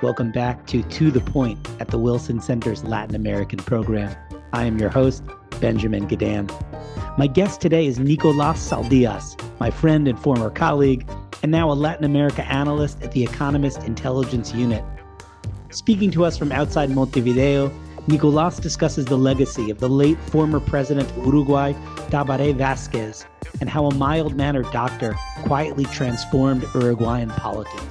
Welcome 0.00 0.30
back 0.30 0.64
to 0.68 0.84
Two 0.84 1.10
the 1.10 1.20
Point 1.20 1.58
at 1.80 1.88
the 1.88 1.98
Wilson 1.98 2.40
Center's 2.40 2.84
Latin 2.84 3.16
American 3.16 3.58
program. 3.58 4.16
I 4.52 4.64
am 4.64 4.78
your 4.78 4.90
host, 4.90 5.24
Benjamin 5.60 6.06
Gedan. 6.06 6.48
My 7.18 7.26
guest 7.26 7.60
today 7.60 7.84
is 7.84 7.98
Nicolas 7.98 8.58
Saldias, 8.70 9.36
my 9.58 9.72
friend 9.72 10.06
and 10.06 10.16
former 10.16 10.50
colleague, 10.50 11.10
and 11.42 11.50
now 11.50 11.68
a 11.68 11.74
Latin 11.74 12.04
America 12.04 12.44
analyst 12.44 13.02
at 13.02 13.10
the 13.10 13.24
Economist 13.24 13.82
Intelligence 13.82 14.54
Unit. 14.54 14.84
Speaking 15.70 16.12
to 16.12 16.24
us 16.24 16.38
from 16.38 16.52
outside 16.52 16.90
Montevideo, 16.90 17.72
Nicolas 18.06 18.60
discusses 18.60 19.06
the 19.06 19.18
legacy 19.18 19.68
of 19.68 19.80
the 19.80 19.88
late 19.88 20.18
former 20.30 20.60
president 20.60 21.10
of 21.10 21.26
Uruguay, 21.26 21.72
Tabaré 22.10 22.54
Vázquez, 22.56 23.24
and 23.60 23.68
how 23.68 23.86
a 23.86 23.94
mild 23.96 24.36
mannered 24.36 24.70
doctor 24.70 25.16
quietly 25.42 25.86
transformed 25.86 26.62
Uruguayan 26.72 27.30
politics. 27.30 27.82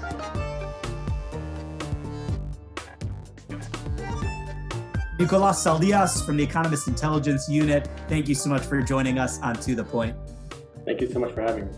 Nicolas 5.19 5.65
Saldias 5.65 6.23
from 6.23 6.37
the 6.37 6.43
Economist 6.43 6.87
Intelligence 6.87 7.49
Unit. 7.49 7.89
Thank 8.07 8.27
you 8.29 8.35
so 8.35 8.51
much 8.51 8.61
for 8.61 8.79
joining 8.83 9.17
us 9.17 9.41
on 9.41 9.55
Two 9.55 9.73
the 9.73 9.83
Point. 9.83 10.15
Thank 10.85 11.01
you 11.01 11.11
so 11.11 11.17
much 11.17 11.33
for 11.33 11.41
having 11.41 11.65
me. 11.65 11.71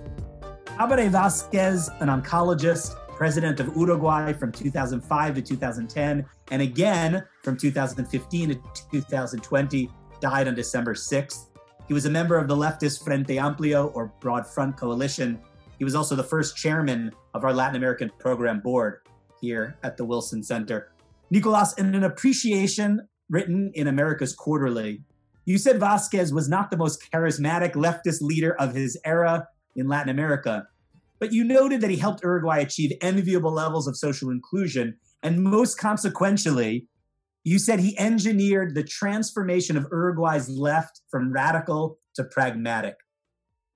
Tabaré 0.66 1.10
Vázquez, 1.10 1.90
an 2.02 2.10
oncologist, 2.10 2.98
president 3.16 3.62
of 3.62 3.74
Uruguay 3.78 4.34
from 4.34 4.52
2005 4.52 5.36
to 5.36 5.42
2010, 5.42 6.26
and 6.52 6.62
again 6.62 7.24
from 7.42 7.56
2015 7.56 8.50
to 8.50 8.62
2020, 8.92 9.90
died 10.20 10.50
on 10.50 10.54
December 10.54 10.94
6th. 10.94 11.48
He 11.88 11.94
was 11.94 12.06
a 12.06 12.10
member 12.10 12.38
of 12.38 12.50
the 12.50 12.56
leftist 12.58 13.06
Frente 13.06 13.28
Amplio, 13.30 13.90
or 13.96 14.12
Broad 14.20 14.46
Front 14.48 14.76
Coalition. 14.76 15.40
He 15.78 15.86
was 15.86 15.96
also 15.96 16.14
the 16.14 16.24
first 16.24 16.58
chairman 16.58 17.14
of 17.34 17.46
our 17.46 17.54
Latin 17.54 17.78
American 17.78 18.12
program 18.20 18.60
board 18.60 19.08
here 19.40 19.78
at 19.84 19.96
the 19.96 20.04
Wilson 20.04 20.44
Center. 20.44 20.92
Nicolas, 21.32 21.74
in 21.74 21.96
an 21.96 22.04
appreciation 22.04 23.08
written 23.30 23.72
in 23.74 23.88
America's 23.88 24.34
Quarterly. 24.34 25.02
You 25.46 25.58
said 25.58 25.80
Vázquez 25.80 26.32
was 26.34 26.50
not 26.50 26.72
the 26.72 26.78
most 26.78 27.02
charismatic 27.12 27.74
leftist 27.74 28.22
leader 28.22 28.56
of 28.60 28.74
his 28.74 29.00
era 29.06 29.48
in 29.76 29.88
Latin 29.88 30.10
America, 30.10 30.68
but 31.20 31.34
you 31.34 31.44
noted 31.44 31.82
that 31.82 31.90
he 31.90 31.98
helped 31.98 32.24
Uruguay 32.24 32.60
achieve 32.60 32.94
enviable 33.02 33.52
levels 33.52 33.88
of 33.88 33.98
social 33.98 34.30
inclusion. 34.30 34.98
And 35.22 35.44
most 35.44 35.78
consequentially, 35.78 36.88
you 37.44 37.60
said 37.60 37.80
he 37.80 37.98
engineered 37.98 38.76
the 38.76 38.84
transformation 38.84 39.76
of 39.78 39.88
Uruguay's 39.92 40.50
left 40.50 41.02
from 41.10 41.32
radical 41.32 42.00
to 42.16 42.24
pragmatic. 42.24 42.96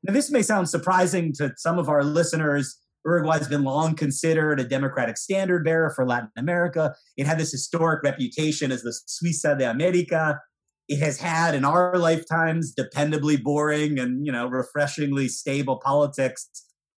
Now, 0.04 0.14
this 0.14 0.30
may 0.30 0.42
sound 0.42 0.70
surprising 0.70 1.34
to 1.34 1.54
some 1.58 1.80
of 1.80 1.90
our 1.90 2.04
listeners 2.04 2.78
Uruguay's 3.06 3.48
been 3.48 3.64
long 3.64 3.96
considered 3.96 4.60
a 4.60 4.64
democratic 4.64 5.18
standard 5.18 5.64
bearer 5.64 5.90
for 5.90 6.06
Latin 6.06 6.30
America. 6.38 6.96
It 7.18 7.28
had 7.28 7.38
this 7.38 7.52
historic 7.52 8.04
reputation 8.04 8.72
as 8.72 8.84
the 8.84 8.94
Suiza 9.08 9.58
de 9.58 9.70
America. 9.70 10.40
It 10.88 11.00
has 11.00 11.20
had 11.20 11.56
in 11.56 11.66
our 11.66 11.98
lifetimes 11.98 12.74
dependably 12.74 13.42
boring 13.42 14.00
and, 14.00 14.26
you 14.26 14.32
know, 14.32 14.48
refreshingly 14.48 15.28
stable 15.28 15.80
politics. 15.84 16.50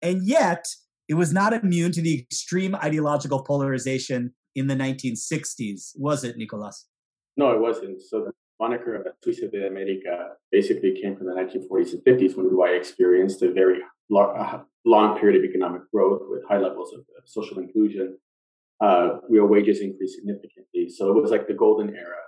And 0.02 0.26
yet, 0.26 0.66
it 1.08 1.16
was 1.16 1.34
not 1.34 1.54
immune 1.54 1.92
to 1.94 2.02
the 2.02 2.20
extreme 2.20 2.76
ideological 2.76 3.44
polarization 3.44 4.34
in 4.56 4.68
the 4.68 4.76
1960s, 4.76 5.92
was 5.96 6.24
it, 6.24 6.38
Nicolas? 6.38 6.88
No, 7.36 7.52
it 7.52 7.60
wasn't. 7.60 8.02
So 8.02 8.20
the 8.26 8.32
moniker 8.60 8.96
of 8.96 9.04
the 9.04 9.14
Suiza 9.26 9.52
de 9.52 9.68
America 9.68 10.30
basically 10.52 11.00
came 11.02 11.16
from 11.16 11.28
the 11.28 11.34
1940s 11.34 11.94
and 11.94 12.04
50s 12.04 12.38
when 12.38 12.46
Uruguay 12.46 12.76
experienced 12.76 13.42
a 13.42 13.52
very 13.52 13.80
long 14.10 15.20
period 15.20 15.40
of 15.40 15.50
economic 15.50 15.82
growth 15.92 16.22
with 16.30 16.42
high 16.48 16.58
levels 16.58 16.94
of 16.94 17.02
uh, 17.02 17.22
social 17.26 17.60
inclusion. 17.60 18.18
Uh, 18.82 19.20
real 19.30 19.46
wages 19.46 19.80
increased 19.80 20.16
significantly. 20.16 20.90
So 20.90 21.10
it 21.10 21.22
was 21.22 21.32
like 21.32 21.48
the 21.48 21.54
golden 21.54 21.96
era. 21.96 22.24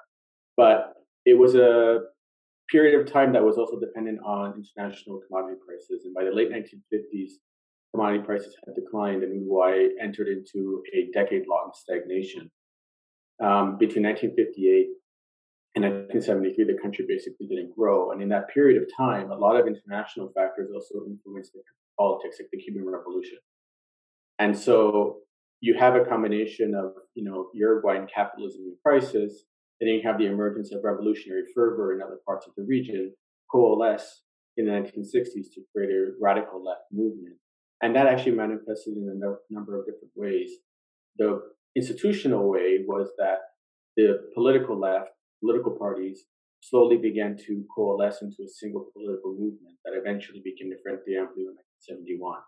But 0.55 0.94
it 1.25 1.38
was 1.38 1.55
a 1.55 2.01
period 2.69 2.99
of 2.99 3.11
time 3.11 3.33
that 3.33 3.44
was 3.44 3.57
also 3.57 3.79
dependent 3.79 4.19
on 4.23 4.53
international 4.63 5.22
commodity 5.27 5.59
prices. 5.66 6.05
And 6.05 6.13
by 6.13 6.23
the 6.23 6.31
late 6.31 6.51
1950s, 6.51 7.31
commodity 7.94 8.23
prices 8.23 8.55
had 8.66 8.75
declined 8.75 9.23
and 9.23 9.33
Uruguay 9.33 9.88
entered 10.01 10.28
into 10.28 10.83
a 10.94 11.09
decade 11.13 11.45
long 11.47 11.72
stagnation. 11.73 12.49
Um, 13.41 13.78
between 13.78 14.05
1958 14.05 14.88
in 15.75 15.83
1973, 15.83 16.63
the 16.63 16.81
country 16.81 17.05
basically 17.07 17.47
didn't 17.47 17.75
grow. 17.75 18.11
And 18.11 18.21
in 18.21 18.29
that 18.29 18.49
period 18.49 18.81
of 18.81 18.87
time, 18.95 19.29
a 19.29 19.35
lot 19.35 19.57
of 19.57 19.67
international 19.67 20.31
factors 20.33 20.69
also 20.73 21.05
influenced 21.05 21.51
the 21.53 21.61
politics, 21.99 22.37
like 22.39 22.49
the 22.51 22.57
Cuban 22.57 22.85
Revolution. 22.85 23.39
And 24.39 24.57
so 24.57 25.17
you 25.59 25.75
have 25.77 25.95
a 25.95 26.05
combination 26.05 26.75
of, 26.75 26.93
you 27.13 27.25
know, 27.25 27.49
Uruguayan 27.53 28.07
capitalism 28.07 28.61
in 28.63 28.75
crisis, 28.85 29.43
and 29.81 29.89
then 29.89 29.95
you 29.95 30.01
have 30.05 30.17
the 30.17 30.27
emergence 30.27 30.71
of 30.71 30.83
revolutionary 30.83 31.43
fervor 31.53 31.93
in 31.93 32.01
other 32.01 32.19
parts 32.25 32.47
of 32.47 32.53
the 32.55 32.63
region 32.63 33.13
coalesce 33.51 34.21
in 34.57 34.65
the 34.65 34.71
1960s 34.71 35.51
to 35.53 35.61
create 35.75 35.89
a 35.89 36.11
radical 36.21 36.63
left 36.63 36.83
movement. 36.91 37.35
And 37.81 37.93
that 37.95 38.07
actually 38.07 38.31
manifested 38.31 38.95
in 38.95 39.09
a 39.09 39.17
no- 39.17 39.39
number 39.49 39.77
of 39.77 39.85
different 39.85 40.13
ways. 40.15 40.51
The 41.17 41.41
institutional 41.75 42.49
way 42.49 42.79
was 42.87 43.09
that 43.17 43.39
the 43.97 44.29
political 44.33 44.79
left 44.79 45.09
political 45.45 45.78
parties 45.78 46.25
slowly 46.61 46.97
began 46.97 47.38
to 47.38 47.63
coalesce 47.75 48.23
into 48.23 48.41
a 48.44 48.50
single 48.50 48.89
political 48.94 49.31
movement 49.31 49.78
that 49.83 49.94
eventually 49.94 50.41
became 50.44 50.69
the 50.72 50.78
Frente 50.81 51.13
Amplio 51.22 51.53
in 51.53 51.57
1971. 51.85 52.41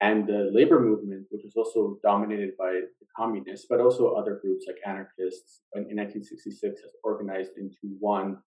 And 0.00 0.28
the 0.28 0.50
labor 0.52 0.78
movement, 0.78 1.26
which 1.30 1.42
was 1.42 1.56
also 1.56 1.98
dominated 2.04 2.52
by 2.56 2.70
the 3.00 3.06
communists, 3.16 3.66
but 3.68 3.80
also 3.80 4.14
other 4.14 4.38
groups 4.40 4.66
like 4.68 4.78
anarchists, 4.86 5.62
in 5.74 5.96
1966 5.98 6.80
has 6.82 6.92
organized 7.02 7.58
into 7.58 7.98
one 7.98 8.38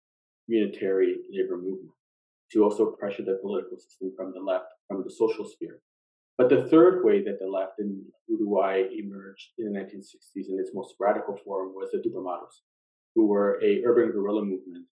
unitary 0.48 1.18
labor 1.30 1.58
movement 1.58 1.92
to 2.54 2.64
also 2.64 2.92
pressure 2.92 3.24
the 3.24 3.40
political 3.42 3.78
system 3.78 4.14
from 4.16 4.32
the 4.34 4.40
left, 4.40 4.72
from 4.88 5.04
the 5.04 5.12
social 5.12 5.46
sphere. 5.46 5.82
But 6.38 6.50
the 6.50 6.68
third 6.70 7.04
way 7.04 7.22
that 7.24 7.40
the 7.40 7.48
left 7.48 7.80
in 7.80 8.02
Uruguay 8.28 8.88
emerged 8.98 9.50
in 9.58 9.74
the 9.74 9.80
1960s 9.80 10.48
in 10.48 10.58
its 10.58 10.72
most 10.74 10.96
radical 11.00 11.38
form 11.44 11.76
was 11.76 11.92
the 11.92 12.00
Tupamaros, 12.00 12.64
who 13.16 13.28
were 13.28 13.60
a 13.64 13.84
urban 13.86 14.12
guerrilla 14.12 14.44
movement 14.44 14.86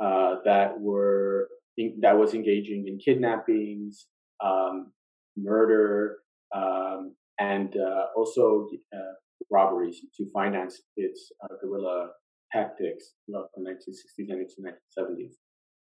uh, 0.00 0.36
that 0.44 0.78
were 0.78 1.48
in, 1.76 1.98
that 2.00 2.18
was 2.18 2.34
engaging 2.34 2.88
in 2.88 2.98
kidnappings, 2.98 4.06
um, 4.44 4.92
murder, 5.36 6.18
um, 6.54 7.14
and 7.38 7.76
uh, 7.76 8.06
also 8.16 8.68
uh, 8.94 9.12
robberies 9.50 10.00
to 10.16 10.28
finance 10.32 10.82
its 10.96 11.32
uh, 11.44 11.54
guerrilla 11.62 12.10
tactics 12.52 13.12
throughout 13.26 13.48
the 13.56 13.62
1960s 13.62 14.30
and 14.30 14.40
into 14.40 14.54
1970s. 14.60 15.32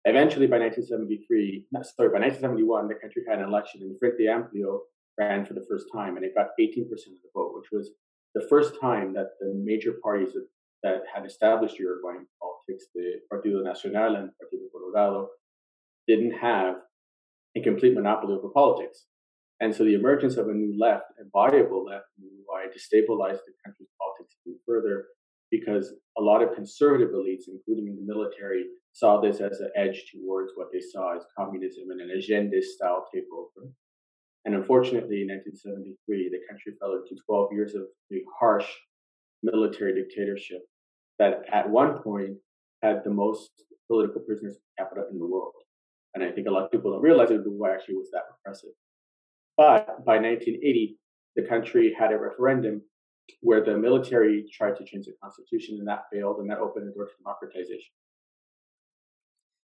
Eventually, 0.06 0.46
by 0.46 0.60
1973, 0.60 1.66
not, 1.72 1.86
sorry, 1.86 2.10
by 2.10 2.20
1971, 2.20 2.88
the 2.88 2.96
country 2.96 3.24
had 3.28 3.40
an 3.40 3.46
election, 3.46 3.82
and 3.82 3.98
Frente 4.00 4.28
Amplio 4.30 4.82
ran 5.18 5.46
for 5.46 5.56
the 5.56 5.66
first 5.68 5.88
time, 5.92 6.16
and 6.16 6.24
it 6.24 6.36
got 6.36 6.50
18% 6.60 6.84
of 6.92 7.22
the 7.24 7.30
vote, 7.34 7.54
which 7.56 7.72
was 7.72 7.90
the 8.36 8.46
first 8.48 8.74
time 8.80 9.14
that 9.14 9.32
the 9.40 9.54
major 9.56 9.96
parties 10.04 10.34
that 10.34 10.46
that 10.84 11.02
had 11.14 11.26
established 11.26 11.80
Uruguayan 11.80 12.28
politics, 12.42 12.86
the 12.94 13.20
Partido 13.32 13.64
Nacional 13.64 14.16
and 14.16 14.30
Partido 14.30 14.68
Colorado, 14.72 15.30
didn't 16.08 16.32
have 16.32 16.76
a 17.56 17.62
complete 17.62 17.94
monopoly 17.94 18.34
over 18.34 18.50
politics. 18.50 19.06
And 19.60 19.74
so 19.74 19.84
the 19.84 19.96
emergence 19.96 20.38
of 20.38 20.50
a 20.50 20.54
new 20.54 20.78
left, 20.78 21.06
a 21.20 21.24
viable 21.32 21.86
left 21.86 22.06
in 22.18 22.26
Uruguay, 22.26 22.68
destabilized 22.68 23.40
the 23.46 23.54
country's 23.64 23.90
politics 24.00 24.36
even 24.46 24.60
further 24.68 25.06
because 25.50 25.94
a 26.18 26.22
lot 26.22 26.42
of 26.42 26.54
conservative 26.54 27.10
elites, 27.10 27.48
including 27.48 27.88
in 27.88 27.96
the 27.96 28.14
military, 28.14 28.66
saw 28.92 29.22
this 29.22 29.40
as 29.40 29.60
an 29.60 29.72
edge 29.76 30.12
towards 30.14 30.52
what 30.56 30.68
they 30.74 30.82
saw 30.82 31.16
as 31.16 31.24
communism 31.38 31.92
and 31.92 32.02
an 32.02 32.12
agenda 32.18 32.62
style 32.62 33.06
takeover. 33.16 33.70
And 34.46 34.56
unfortunately, 34.56 35.22
in 35.22 35.30
1973, 35.30 36.30
the 36.30 36.40
country 36.50 36.74
fell 36.80 36.94
into 36.94 37.22
12 37.26 37.54
years 37.54 37.76
of 37.76 37.84
harsh 38.40 38.68
military 39.52 39.94
dictatorship 39.96 40.62
that 41.20 41.44
at 41.52 41.70
one 41.70 42.00
point 42.02 42.38
had 42.82 43.04
the 43.04 43.10
most 43.10 43.52
political 43.88 44.22
prisoners 44.22 44.56
per 44.56 44.84
capita 44.84 45.04
in 45.12 45.20
the 45.20 45.26
world. 45.26 45.54
And 46.14 46.24
I 46.24 46.32
think 46.32 46.48
a 46.48 46.52
lot 46.52 46.64
of 46.64 46.72
people 46.72 46.92
don't 46.92 47.02
realize 47.02 47.30
that 47.30 47.44
Uruguay 47.46 47.72
actually 47.74 47.96
was 47.96 48.10
that 48.12 48.24
repressive. 48.32 48.72
But 49.58 50.06
by 50.06 50.16
1980, 50.16 50.98
the 51.36 51.44
country 51.44 51.96
had 51.98 52.12
a 52.12 52.18
referendum 52.18 52.82
where 53.42 53.64
the 53.64 53.78
military 53.78 54.46
tried 54.54 54.78
to 54.78 54.86
change 54.86 55.06
the 55.06 55.14
constitution 55.22 55.78
and 55.80 55.88
that 55.88 56.04
failed, 56.12 56.38
and 56.40 56.50
that 56.50 56.60
opened 56.60 56.88
the 56.88 56.94
door 56.94 57.06
to 57.06 57.12
democratization. 57.24 57.92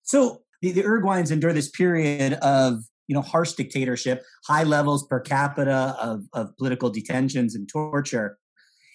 So 0.03 0.43
the, 0.62 0.73
the 0.73 0.83
Uruguayans 0.83 1.31
endure 1.31 1.53
this 1.53 1.71
period 1.71 2.35
of 2.35 2.83
you 3.06 3.15
know 3.15 3.23
harsh 3.23 3.53
dictatorship, 3.53 4.23
high 4.44 4.65
levels 4.65 5.06
per 5.06 5.21
capita 5.21 5.97
of, 6.00 6.25
of 6.33 6.56
political 6.56 6.91
detentions 6.91 7.55
and 7.55 7.69
torture. 7.69 8.38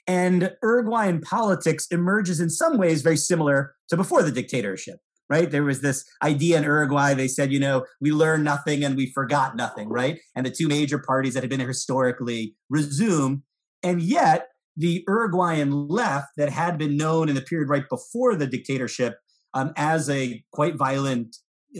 And 0.07 0.51
Uruguayan 0.61 1.21
politics 1.21 1.87
emerges 1.89 2.39
in 2.39 2.49
some 2.49 2.77
ways 2.77 3.01
very 3.01 3.17
similar 3.17 3.75
to 3.89 3.97
before 3.97 4.21
the 4.21 4.31
dictatorship, 4.31 4.99
right? 5.29 5.49
There 5.49 5.63
was 5.63 5.81
this 5.81 6.05
idea 6.21 6.57
in 6.57 6.63
Uruguay, 6.63 7.13
they 7.13 7.27
said, 7.27 7.51
you 7.51 7.59
know, 7.59 7.85
we 7.99 8.11
learned 8.11 8.43
nothing 8.43 8.83
and 8.83 8.95
we 8.95 9.11
forgot 9.11 9.55
nothing, 9.55 9.89
right? 9.89 10.19
And 10.35 10.45
the 10.45 10.51
two 10.51 10.67
major 10.67 10.99
parties 10.99 11.33
that 11.33 11.43
had 11.43 11.49
been 11.49 11.59
historically 11.59 12.55
resume. 12.69 13.43
And 13.81 14.01
yet, 14.01 14.49
the 14.77 15.03
Uruguayan 15.07 15.87
left 15.87 16.29
that 16.37 16.49
had 16.49 16.77
been 16.77 16.97
known 16.97 17.29
in 17.29 17.35
the 17.35 17.41
period 17.41 17.69
right 17.69 17.87
before 17.89 18.35
the 18.35 18.45
dictatorship 18.45 19.17
um, 19.53 19.71
as 19.77 20.09
a 20.09 20.43
quite 20.51 20.75
violent 20.75 21.37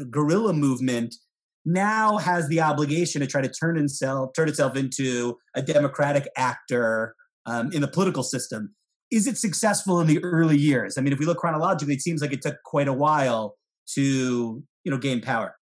guerrilla 0.09 0.53
movement 0.53 1.15
now 1.65 2.17
has 2.17 2.47
the 2.47 2.61
obligation 2.61 3.21
to 3.21 3.27
try 3.27 3.41
to 3.41 3.49
turn 3.49 3.77
itself 3.77 4.31
turn 4.35 4.47
itself 4.47 4.75
into 4.75 5.37
a 5.55 5.61
democratic 5.61 6.27
actor 6.37 7.15
um, 7.45 7.71
in 7.71 7.81
the 7.81 7.87
political 7.87 8.23
system. 8.23 8.73
Is 9.11 9.27
it 9.27 9.37
successful 9.37 9.99
in 9.99 10.07
the 10.07 10.23
early 10.23 10.57
years? 10.57 10.97
I 10.97 11.01
mean, 11.01 11.13
if 11.13 11.19
we 11.19 11.25
look 11.25 11.37
chronologically, 11.37 11.93
it 11.93 12.01
seems 12.01 12.21
like 12.21 12.33
it 12.33 12.41
took 12.41 12.57
quite 12.63 12.87
a 12.87 12.93
while 12.93 13.55
to 13.93 14.63
you 14.83 14.91
know 14.91 14.97
gain 14.97 15.21
power. 15.21 15.55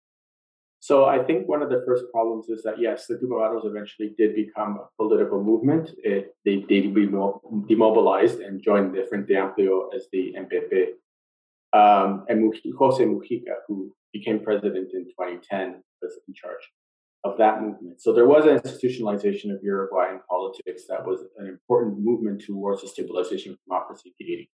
So 0.79 1.05
I 1.05 1.23
think 1.23 1.47
one 1.47 1.61
of 1.61 1.69
the 1.69 1.83
first 1.85 2.05
problems 2.11 2.49
is 2.49 2.63
that 2.63 2.79
yes, 2.79 3.05
the 3.05 3.15
Tupamaros 3.15 3.65
eventually 3.65 4.15
did 4.17 4.35
become 4.35 4.79
a 4.79 4.87
political 4.97 5.43
movement. 5.43 5.91
It, 6.03 6.35
they 6.43 6.57
did 6.57 6.95
demobilized 6.95 8.39
and 8.39 8.63
joined 8.63 8.95
the 8.95 9.05
Frente 9.07 9.29
Amplio 9.29 9.93
as 9.95 10.07
the 10.11 10.35
MPP. 10.37 10.93
Um, 11.73 12.25
and 12.29 12.53
Jose 12.79 13.03
Mujica, 13.03 13.55
who 13.67 13.93
became 14.11 14.39
president 14.39 14.89
in 14.93 15.05
2010, 15.05 15.83
was 16.01 16.19
in 16.27 16.33
charge 16.33 16.67
of 17.23 17.37
that 17.37 17.61
movement. 17.61 18.01
So 18.01 18.13
there 18.13 18.25
was 18.25 18.45
an 18.45 18.57
institutionalization 18.57 19.53
of 19.53 19.61
Uruguayan 19.63 20.21
politics 20.27 20.83
that 20.89 21.05
was 21.05 21.21
an 21.37 21.47
important 21.47 21.99
movement 21.99 22.43
towards 22.43 22.81
the 22.81 22.87
stabilization 22.87 23.53
of 23.53 23.59
democracy 23.67 24.13
creating. 24.19 24.47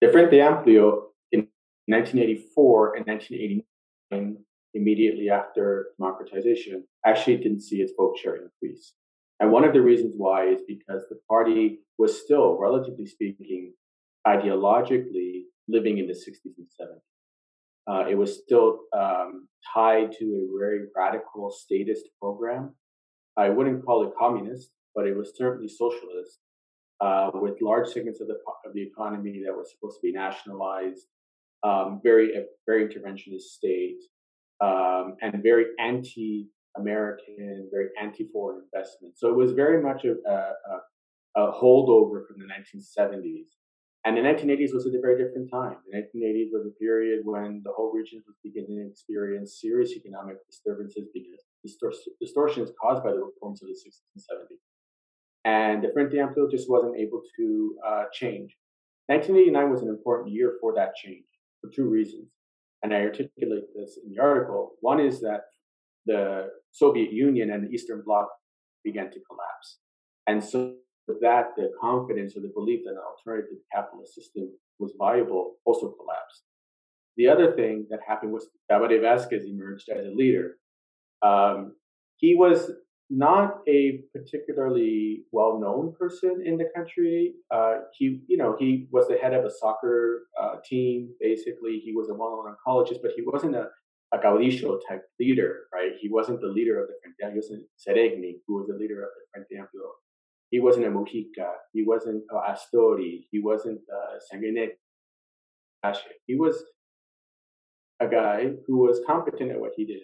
The 0.00 0.10
Frente 0.10 0.32
Amplio 0.32 1.10
in 1.32 1.48
1984 1.86 2.96
and 2.96 3.06
1989, 3.06 4.44
immediately 4.74 5.28
after 5.28 5.88
democratization, 5.98 6.84
actually 7.04 7.36
didn't 7.36 7.60
see 7.60 7.82
its 7.82 7.92
vote 7.96 8.16
share 8.16 8.36
increase. 8.36 8.94
And 9.38 9.50
one 9.50 9.64
of 9.64 9.72
the 9.72 9.82
reasons 9.82 10.14
why 10.16 10.46
is 10.46 10.62
because 10.66 11.02
the 11.10 11.18
party 11.28 11.80
was 11.98 12.22
still, 12.22 12.58
relatively 12.58 13.06
speaking, 13.06 13.74
ideologically 14.26 15.42
living 15.68 15.98
in 15.98 16.06
the 16.06 16.14
60s 16.14 16.56
and 16.56 16.66
70s. 16.80 17.00
Uh, 17.90 18.04
it 18.08 18.14
was 18.16 18.38
still 18.42 18.80
um, 18.96 19.48
tied 19.74 20.12
to 20.12 20.24
a 20.24 20.58
very 20.58 20.86
radical 20.96 21.50
statist 21.50 22.04
program. 22.20 22.74
I 23.36 23.48
wouldn't 23.48 23.84
call 23.84 24.04
it 24.04 24.12
communist, 24.18 24.70
but 24.94 25.06
it 25.06 25.16
was 25.16 25.32
certainly 25.36 25.68
socialist, 25.68 26.38
uh, 27.00 27.30
with 27.34 27.60
large 27.60 27.88
segments 27.88 28.20
of 28.20 28.28
the 28.28 28.36
of 28.64 28.74
the 28.74 28.82
economy 28.82 29.42
that 29.44 29.54
were 29.54 29.64
supposed 29.64 30.00
to 30.00 30.06
be 30.06 30.12
nationalized, 30.12 31.06
um, 31.64 32.00
very 32.02 32.32
very 32.66 32.86
interventionist 32.86 33.50
state, 33.58 34.00
um, 34.60 35.16
and 35.22 35.42
very 35.42 35.66
anti-American, 35.80 37.68
very 37.72 37.88
anti-foreign 38.00 38.62
investment. 38.64 39.18
So 39.18 39.28
it 39.28 39.36
was 39.36 39.52
very 39.52 39.82
much 39.82 40.04
a, 40.04 40.14
a, 40.30 41.42
a 41.42 41.52
holdover 41.52 42.26
from 42.26 42.38
the 42.38 42.46
1970s. 42.46 43.46
And 44.04 44.16
the 44.16 44.20
1980s 44.20 44.74
was 44.74 44.86
at 44.86 44.94
a 44.94 45.00
very 45.00 45.16
different 45.22 45.48
time. 45.50 45.76
The 45.86 45.98
1980s 45.98 46.48
was 46.52 46.66
a 46.66 46.78
period 46.78 47.20
when 47.24 47.62
the 47.64 47.70
whole 47.70 47.92
region 47.92 48.22
was 48.26 48.34
beginning 48.42 48.78
to 48.78 48.90
experience 48.90 49.60
serious 49.60 49.92
economic 49.92 50.44
disturbances 50.46 51.06
because 51.14 51.40
distortions 52.20 52.72
caused 52.80 53.04
by 53.04 53.12
the 53.12 53.22
reforms 53.22 53.62
of 53.62 53.68
the 53.68 53.74
60s 53.74 54.02
and 54.14 54.24
70s. 54.24 54.58
And 55.44 55.84
the 55.84 55.90
Frente 55.92 56.14
Amplio 56.14 56.50
just 56.50 56.68
wasn't 56.68 56.96
able 56.96 57.22
to 57.36 57.76
uh, 57.86 58.04
change. 58.12 58.56
1989 59.06 59.70
was 59.70 59.82
an 59.82 59.88
important 59.88 60.32
year 60.32 60.56
for 60.60 60.74
that 60.74 60.94
change 60.96 61.24
for 61.60 61.70
two 61.70 61.88
reasons. 61.88 62.28
And 62.82 62.92
I 62.92 63.02
articulate 63.02 63.64
this 63.74 63.98
in 64.04 64.12
the 64.12 64.20
article. 64.20 64.72
One 64.80 64.98
is 64.98 65.20
that 65.20 65.42
the 66.06 66.48
Soviet 66.72 67.12
Union 67.12 67.52
and 67.52 67.64
the 67.64 67.70
Eastern 67.70 68.02
Bloc 68.04 68.28
began 68.82 69.10
to 69.10 69.20
collapse. 69.28 69.78
And 70.26 70.42
so 70.42 70.74
with 71.08 71.20
that, 71.20 71.50
the 71.56 71.70
confidence 71.80 72.36
or 72.36 72.40
the 72.40 72.52
belief 72.54 72.80
that 72.84 72.92
an 72.92 72.98
alternative 72.98 73.58
capitalist 73.74 74.14
system 74.14 74.50
was 74.78 74.94
viable 74.98 75.56
also 75.64 75.90
collapsed. 75.90 76.42
The 77.16 77.28
other 77.28 77.52
thing 77.52 77.86
that 77.90 78.00
happened 78.06 78.32
was 78.32 78.48
Tabaré 78.70 79.00
Vázquez 79.00 79.44
emerged 79.44 79.88
as 79.88 80.06
a 80.06 80.10
leader. 80.10 80.56
Um, 81.22 81.74
he 82.16 82.34
was 82.34 82.70
not 83.10 83.58
a 83.68 84.00
particularly 84.14 85.24
well-known 85.32 85.94
person 85.98 86.42
in 86.46 86.56
the 86.56 86.70
country. 86.74 87.34
Uh, 87.50 87.80
he, 87.92 88.22
you 88.26 88.38
know, 88.38 88.56
he 88.58 88.86
was 88.90 89.08
the 89.08 89.16
head 89.16 89.34
of 89.34 89.44
a 89.44 89.50
soccer 89.50 90.22
uh, 90.40 90.54
team. 90.64 91.10
Basically, 91.20 91.82
he 91.84 91.92
was 91.92 92.08
a 92.08 92.14
well-known 92.14 92.54
oncologist, 92.54 93.02
but 93.02 93.10
he 93.14 93.22
wasn't 93.22 93.54
a, 93.54 93.66
a 94.14 94.18
caudillo 94.18 94.78
type 94.88 95.04
leader, 95.20 95.64
right? 95.74 95.92
He 96.00 96.08
wasn't 96.08 96.40
the 96.40 96.46
leader 96.46 96.80
of 96.80 96.88
the 96.88 96.94
Frente. 97.02 97.32
He 97.32 97.36
was 97.36 97.52
Seregni, 97.86 98.36
who 98.46 98.54
was 98.54 98.68
the 98.68 98.74
leader 98.74 99.02
of 99.02 99.10
the 99.16 99.24
Frente 99.30 99.62
Amplio 99.62 99.90
he 100.52 100.60
wasn't 100.60 100.84
a 100.84 100.90
Mujica. 100.90 101.50
He 101.72 101.82
wasn't 101.82 102.24
uh, 102.32 102.52
Astori. 102.52 103.24
He 103.30 103.40
wasn't 103.40 103.80
uh, 103.90 104.18
Sanguinetti. 104.28 104.76
He 106.26 106.36
was 106.36 106.62
a 108.00 108.06
guy 108.06 108.50
who 108.66 108.76
was 108.76 109.00
competent 109.06 109.50
at 109.50 109.58
what 109.58 109.72
he 109.74 109.86
did. 109.86 110.02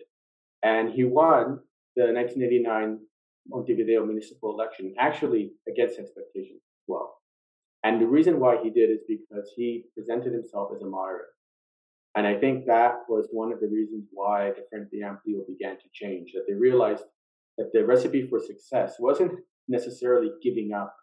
And 0.62 0.90
he 0.90 1.04
won 1.04 1.60
the 1.96 2.04
1989 2.04 2.98
Montevideo 3.46 4.06
municipal 4.06 4.54
election, 4.54 4.94
actually 4.98 5.52
against 5.68 5.98
expectations 5.98 6.62
as 6.62 6.84
well. 6.88 7.18
And 7.84 8.00
the 8.00 8.06
reason 8.06 8.40
why 8.40 8.56
he 8.62 8.70
did 8.70 8.88
is 8.90 9.00
because 9.06 9.52
he 9.54 9.84
presented 9.94 10.32
himself 10.32 10.70
as 10.74 10.80
a 10.80 10.86
moderate. 10.86 11.26
And 12.14 12.26
I 12.26 12.36
think 12.38 12.64
that 12.66 13.00
was 13.06 13.28
one 13.32 13.52
of 13.52 13.60
the 13.60 13.68
reasons 13.68 14.06
why 14.12 14.52
the 14.52 14.64
Frente 14.70 15.02
Amplio 15.04 15.46
began 15.46 15.76
to 15.76 15.88
change, 15.92 16.32
that 16.32 16.44
they 16.48 16.54
realized 16.54 17.04
that 17.58 17.70
the 17.74 17.84
recipe 17.84 18.26
for 18.26 18.40
success 18.40 18.96
wasn't 18.98 19.32
necessarily 19.68 20.30
giving 20.42 20.72
up 20.72 20.94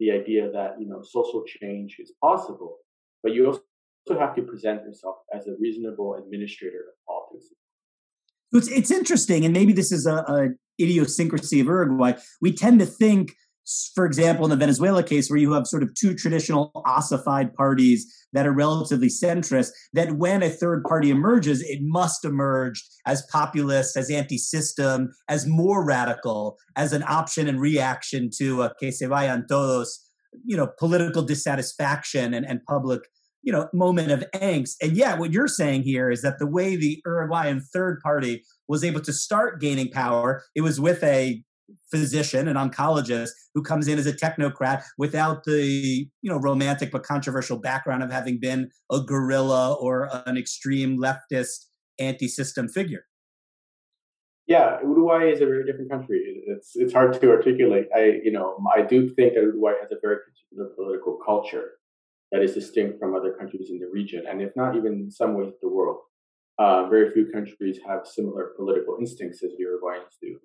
the 0.00 0.10
idea 0.10 0.50
that 0.50 0.76
you 0.80 0.88
know 0.88 1.02
social 1.02 1.44
change 1.44 1.96
is 1.98 2.12
possible, 2.22 2.78
but 3.22 3.32
you 3.32 3.46
also 3.46 4.20
have 4.20 4.34
to 4.36 4.42
present 4.42 4.82
yourself 4.82 5.16
as 5.34 5.46
a 5.46 5.54
reasonable 5.60 6.14
administrator 6.14 6.84
of 6.88 6.94
politics. 7.06 7.52
It's, 8.52 8.68
it's 8.68 8.90
interesting, 8.90 9.44
and 9.44 9.52
maybe 9.52 9.72
this 9.72 9.92
is 9.92 10.06
a, 10.06 10.16
a 10.16 10.48
idiosyncrasy 10.80 11.60
of 11.60 11.66
Uruguay. 11.66 12.12
We 12.40 12.52
tend 12.52 12.78
to 12.80 12.86
think 12.86 13.34
for 13.94 14.06
example, 14.06 14.44
in 14.44 14.50
the 14.50 14.56
Venezuela 14.56 15.02
case, 15.02 15.28
where 15.28 15.38
you 15.38 15.52
have 15.52 15.66
sort 15.66 15.82
of 15.82 15.94
two 15.94 16.14
traditional 16.14 16.70
ossified 16.86 17.52
parties 17.54 18.06
that 18.32 18.46
are 18.46 18.52
relatively 18.52 19.08
centrist, 19.08 19.70
that 19.92 20.12
when 20.12 20.42
a 20.42 20.50
third 20.50 20.84
party 20.84 21.10
emerges, 21.10 21.62
it 21.62 21.80
must 21.82 22.24
emerge 22.24 22.82
as 23.06 23.26
populist, 23.30 23.96
as 23.96 24.10
anti 24.10 24.38
system, 24.38 25.12
as 25.28 25.46
more 25.46 25.84
radical, 25.84 26.56
as 26.76 26.92
an 26.92 27.04
option 27.06 27.48
and 27.48 27.60
reaction 27.60 28.30
to 28.38 28.62
a 28.62 28.74
que 28.80 28.90
se 28.90 29.06
vayan 29.06 29.46
todos, 29.48 30.00
you 30.44 30.56
know, 30.56 30.68
political 30.78 31.22
dissatisfaction 31.22 32.34
and, 32.34 32.46
and 32.46 32.64
public 32.64 33.02
you 33.42 33.52
know 33.52 33.68
moment 33.72 34.10
of 34.10 34.24
angst. 34.34 34.74
And 34.82 34.96
yeah 34.96 35.14
what 35.14 35.32
you're 35.32 35.48
saying 35.48 35.82
here 35.82 36.10
is 36.10 36.22
that 36.22 36.38
the 36.38 36.46
way 36.46 36.74
the 36.74 37.00
uruguayan 37.06 37.60
third 37.60 38.00
party 38.00 38.44
was 38.66 38.82
able 38.82 39.00
to 39.02 39.12
start 39.12 39.60
gaining 39.60 39.90
power 39.90 40.42
it 40.56 40.62
was 40.62 40.80
with 40.80 41.02
a 41.04 41.42
physician, 41.90 42.48
an 42.48 42.56
oncologist 42.56 43.30
who 43.54 43.62
comes 43.62 43.88
in 43.88 43.98
as 43.98 44.06
a 44.06 44.12
technocrat 44.12 44.82
without 44.96 45.44
the 45.44 46.08
you 46.22 46.30
know 46.30 46.38
romantic 46.38 46.90
but 46.90 47.02
controversial 47.02 47.58
background 47.58 48.02
of 48.02 48.10
having 48.10 48.38
been 48.38 48.70
a 48.90 49.00
guerrilla 49.00 49.74
or 49.74 50.08
an 50.26 50.36
extreme 50.36 50.98
leftist 50.98 51.66
anti-system 51.98 52.68
figure. 52.68 53.04
Yeah, 54.46 54.78
Uruguay 54.82 55.30
is 55.30 55.42
a 55.42 55.46
very 55.46 55.64
different 55.66 55.90
country. 55.90 56.42
It's 56.46 56.74
it's 56.74 56.92
hard 56.92 57.20
to 57.20 57.30
articulate. 57.30 57.88
I 57.94 58.20
you 58.22 58.32
know 58.32 58.58
I 58.74 58.82
do 58.82 59.08
think 59.08 59.34
that 59.34 59.42
Uruguay 59.42 59.74
has 59.80 59.90
a 59.92 60.00
very 60.00 60.18
particular 60.26 60.74
political 60.74 61.18
culture 61.24 61.72
that 62.32 62.42
is 62.42 62.54
distinct 62.54 62.98
from 62.98 63.14
other 63.14 63.32
countries 63.32 63.70
in 63.70 63.78
the 63.78 63.88
region, 63.92 64.24
and 64.28 64.40
if 64.42 64.54
not 64.56 64.76
even 64.76 64.94
in 64.94 65.10
some 65.10 65.34
ways 65.34 65.52
the 65.60 65.68
world. 65.68 65.98
Uh, 66.58 66.88
very 66.88 67.12
few 67.12 67.30
countries 67.30 67.78
have 67.86 68.04
similar 68.04 68.52
political 68.56 68.96
instincts 68.98 69.44
as 69.44 69.52
Uruguayans 69.52 70.18
do 70.20 70.40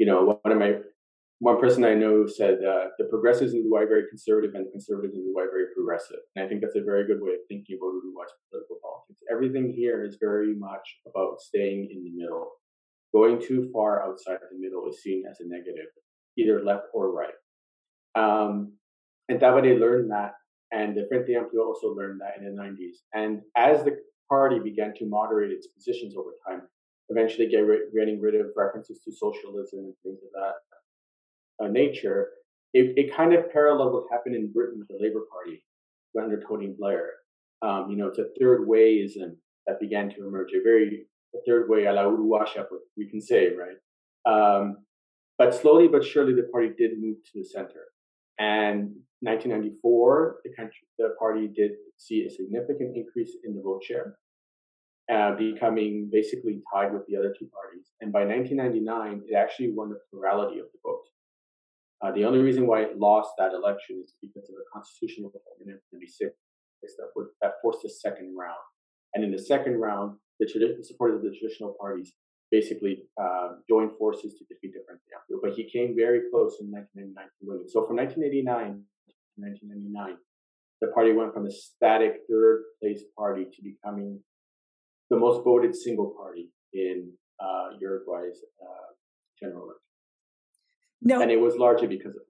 you 0.00 0.06
know, 0.06 0.40
one 0.42 0.52
of 0.52 0.58
my 0.58 0.76
one 1.40 1.60
person 1.60 1.84
I 1.84 1.92
know 1.94 2.26
said 2.26 2.64
uh, 2.64 2.88
the 2.98 3.04
progressives 3.10 3.52
in 3.52 3.60
Uruguay 3.60 3.82
are 3.82 3.94
very 3.94 4.08
conservative 4.08 4.54
and 4.54 4.66
the 4.66 4.70
conservatives 4.70 5.14
in 5.14 5.24
Uruguay 5.24 5.42
are 5.42 5.52
very 5.52 5.66
progressive. 5.76 6.20
And 6.34 6.44
I 6.44 6.48
think 6.48 6.62
that's 6.62 6.76
a 6.76 6.90
very 6.92 7.06
good 7.06 7.20
way 7.20 7.32
of 7.32 7.44
thinking 7.48 7.76
about 7.76 8.00
Uruguay's 8.00 8.32
political 8.48 8.76
politics. 8.80 9.20
Everything 9.30 9.72
here 9.76 10.02
is 10.04 10.16
very 10.18 10.54
much 10.56 10.86
about 11.06 11.40
staying 11.40 11.88
in 11.92 12.02
the 12.02 12.12
middle. 12.16 12.48
Going 13.12 13.40
too 13.40 13.68
far 13.74 14.02
outside 14.02 14.40
of 14.40 14.48
the 14.50 14.58
middle 14.58 14.88
is 14.88 15.02
seen 15.02 15.24
as 15.30 15.40
a 15.40 15.48
negative, 15.48 15.90
either 16.38 16.64
left 16.64 16.84
or 16.94 17.12
right. 17.12 17.36
Um, 18.14 18.72
and 19.28 19.38
Tabaré 19.38 19.78
learned 19.78 20.10
that, 20.10 20.32
and 20.72 20.96
the 20.96 21.06
Frente 21.08 21.28
Amplio 21.28 21.66
also 21.66 21.88
learned 21.88 22.20
that 22.20 22.40
in 22.40 22.44
the 22.44 22.62
90s. 22.62 23.04
And 23.12 23.40
as 23.56 23.84
the 23.84 23.96
party 24.30 24.58
began 24.60 24.94
to 24.94 25.06
moderate 25.06 25.50
its 25.50 25.66
positions 25.68 26.14
over 26.16 26.30
time, 26.48 26.62
eventually 27.10 27.48
get 27.48 27.58
rid, 27.58 27.92
getting 27.94 28.20
rid 28.20 28.34
of 28.34 28.46
references 28.56 29.00
to 29.04 29.12
socialism 29.12 29.80
and 29.80 29.94
things 30.02 30.18
of 30.22 30.30
that 30.34 31.64
uh, 31.64 31.68
nature, 31.68 32.30
it, 32.72 32.94
it 32.96 33.14
kind 33.14 33.34
of 33.34 33.52
paralleled 33.52 33.92
what 33.92 34.04
happened 34.10 34.36
in 34.36 34.52
Britain 34.52 34.78
with 34.78 34.88
the 34.88 35.04
Labour 35.04 35.24
Party 35.30 35.64
under 36.20 36.40
Tony 36.40 36.74
Blair. 36.78 37.10
Um, 37.62 37.88
you 37.90 37.96
know, 37.96 38.06
it's 38.06 38.18
a 38.18 38.28
third 38.40 38.66
wayism 38.66 39.36
that 39.66 39.80
began 39.80 40.08
to 40.10 40.26
emerge, 40.26 40.52
a 40.52 40.62
very 40.62 41.06
a 41.34 41.38
third 41.46 41.68
way 41.68 41.84
a 41.84 41.92
la 41.92 42.02
Uruguaya, 42.02 42.64
we 42.96 43.08
can 43.08 43.20
say, 43.20 43.50
right? 43.54 43.76
Um, 44.26 44.78
but 45.38 45.54
slowly 45.54 45.88
but 45.88 46.04
surely, 46.04 46.34
the 46.34 46.48
party 46.52 46.70
did 46.76 47.00
move 47.00 47.16
to 47.24 47.40
the 47.40 47.44
center. 47.44 47.84
And 48.38 48.94
1994, 49.20 50.40
the 50.44 50.50
country, 50.54 50.88
the 50.98 51.14
party 51.18 51.48
did 51.48 51.72
see 51.98 52.24
a 52.24 52.30
significant 52.30 52.96
increase 52.96 53.36
in 53.44 53.54
the 53.54 53.62
vote 53.62 53.84
share, 53.84 54.16
uh, 55.10 55.34
becoming 55.34 56.08
basically 56.12 56.62
tied 56.72 56.92
with 56.92 57.02
the 57.08 57.16
other 57.16 57.34
two 57.36 57.48
parties. 57.50 57.90
And 58.00 58.12
by 58.12 58.24
1999, 58.24 59.22
it 59.28 59.34
actually 59.34 59.72
won 59.74 59.90
the 59.90 59.98
plurality 60.10 60.60
of 60.60 60.66
the 60.72 60.78
vote. 60.84 61.02
Uh, 62.02 62.12
the 62.12 62.24
only 62.24 62.38
reason 62.38 62.66
why 62.66 62.82
it 62.82 62.98
lost 62.98 63.30
that 63.38 63.52
election 63.52 64.00
is 64.02 64.14
because 64.22 64.48
of 64.48 64.56
a 64.56 64.64
constitutional 64.72 65.28
reform 65.28 65.60
in 65.66 65.74
1996 65.92 66.32
that, 66.96 67.10
would, 67.16 67.26
that 67.42 67.60
forced 67.60 67.84
a 67.84 67.90
second 67.90 68.34
round. 68.38 68.62
And 69.12 69.24
in 69.24 69.30
the 69.30 69.38
second 69.42 69.76
round, 69.76 70.16
the 70.38 70.46
tradi- 70.46 70.80
supporters 70.82 71.16
of 71.18 71.22
the 71.22 71.36
traditional 71.36 71.74
parties 71.78 72.14
basically 72.50 73.04
uh, 73.20 73.60
joined 73.68 73.92
forces 73.98 74.34
to 74.38 74.44
defeat 74.48 74.72
the 74.72 74.80
Amplio. 74.80 75.38
But 75.42 75.52
he 75.52 75.68
came 75.68 75.94
very 75.94 76.30
close 76.30 76.56
in 76.60 76.70
1999 76.70 77.14
to 77.18 77.42
winning. 77.42 77.68
So 77.68 77.86
from 77.86 77.96
1989 77.96 78.80
to 78.80 79.36
1999, 79.36 80.16
the 80.80 80.88
party 80.88 81.12
went 81.12 81.34
from 81.34 81.46
a 81.46 81.50
static 81.50 82.24
third 82.28 82.64
place 82.80 83.02
party 83.18 83.44
to 83.44 83.58
becoming 83.62 84.18
the 85.10 85.16
most 85.16 85.44
voted 85.44 85.74
single 85.74 86.14
party 86.16 86.50
in 86.72 87.10
uh, 87.40 87.70
Uruguay's 87.80 88.38
uh, 88.62 88.92
general 89.38 89.64
election. 89.64 89.80
No. 91.02 91.20
And 91.20 91.30
it 91.30 91.40
was 91.40 91.56
largely 91.56 91.88
because 91.88 92.14
of 92.14 92.22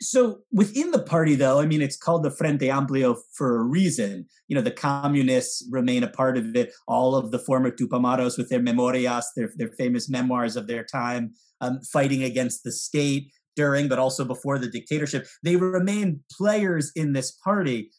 so 0.00 0.40
within 0.52 0.90
the 0.90 1.02
party 1.02 1.34
though 1.34 1.58
i 1.58 1.66
mean 1.66 1.80
it's 1.80 1.96
called 1.96 2.22
the 2.22 2.30
frente 2.30 2.60
amplio 2.60 3.16
for 3.32 3.58
a 3.58 3.62
reason 3.62 4.26
you 4.46 4.54
know 4.54 4.60
the 4.60 4.70
communists 4.70 5.66
remain 5.70 6.02
a 6.02 6.08
part 6.08 6.36
of 6.36 6.54
it 6.54 6.72
all 6.86 7.14
of 7.14 7.30
the 7.30 7.38
former 7.38 7.70
tupamaros 7.70 8.36
with 8.36 8.48
their 8.50 8.60
memorias 8.60 9.26
their, 9.36 9.50
their 9.56 9.70
famous 9.78 10.08
memoirs 10.08 10.56
of 10.56 10.66
their 10.66 10.84
time 10.84 11.32
um, 11.62 11.80
fighting 11.92 12.22
against 12.22 12.62
the 12.62 12.72
state 12.72 13.32
during 13.56 13.88
but 13.88 13.98
also 13.98 14.24
before 14.24 14.58
the 14.58 14.68
dictatorship 14.68 15.26
they 15.42 15.56
remain 15.56 16.20
players 16.30 16.92
in 16.94 17.14
this 17.14 17.30
party 17.30 17.90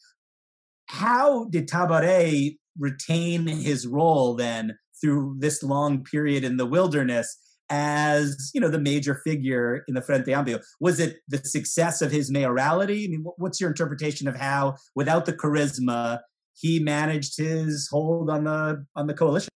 how 0.86 1.46
did 1.46 1.68
tabaré 1.68 2.58
retain 2.77 3.47
his 3.47 3.87
role 3.87 4.35
then 4.35 4.77
through 5.01 5.35
this 5.39 5.63
long 5.63 6.03
period 6.03 6.43
in 6.43 6.57
the 6.57 6.65
wilderness 6.65 7.37
as 7.69 8.51
you 8.53 8.59
know 8.59 8.67
the 8.67 8.79
major 8.79 9.21
figure 9.25 9.83
in 9.87 9.93
the 9.95 10.01
Frente 10.01 10.27
Amplio? 10.27 10.61
Was 10.79 10.99
it 10.99 11.17
the 11.27 11.37
success 11.37 12.01
of 12.01 12.11
his 12.11 12.31
mayorality? 12.31 13.05
I 13.05 13.07
mean, 13.07 13.23
what's 13.37 13.61
your 13.61 13.69
interpretation 13.69 14.27
of 14.27 14.35
how, 14.35 14.75
without 14.95 15.25
the 15.25 15.33
charisma, 15.33 16.19
he 16.53 16.79
managed 16.79 17.37
his 17.37 17.87
hold 17.89 18.29
on 18.29 18.43
the 18.43 18.85
on 18.95 19.07
the 19.07 19.13
coalition? 19.13 19.49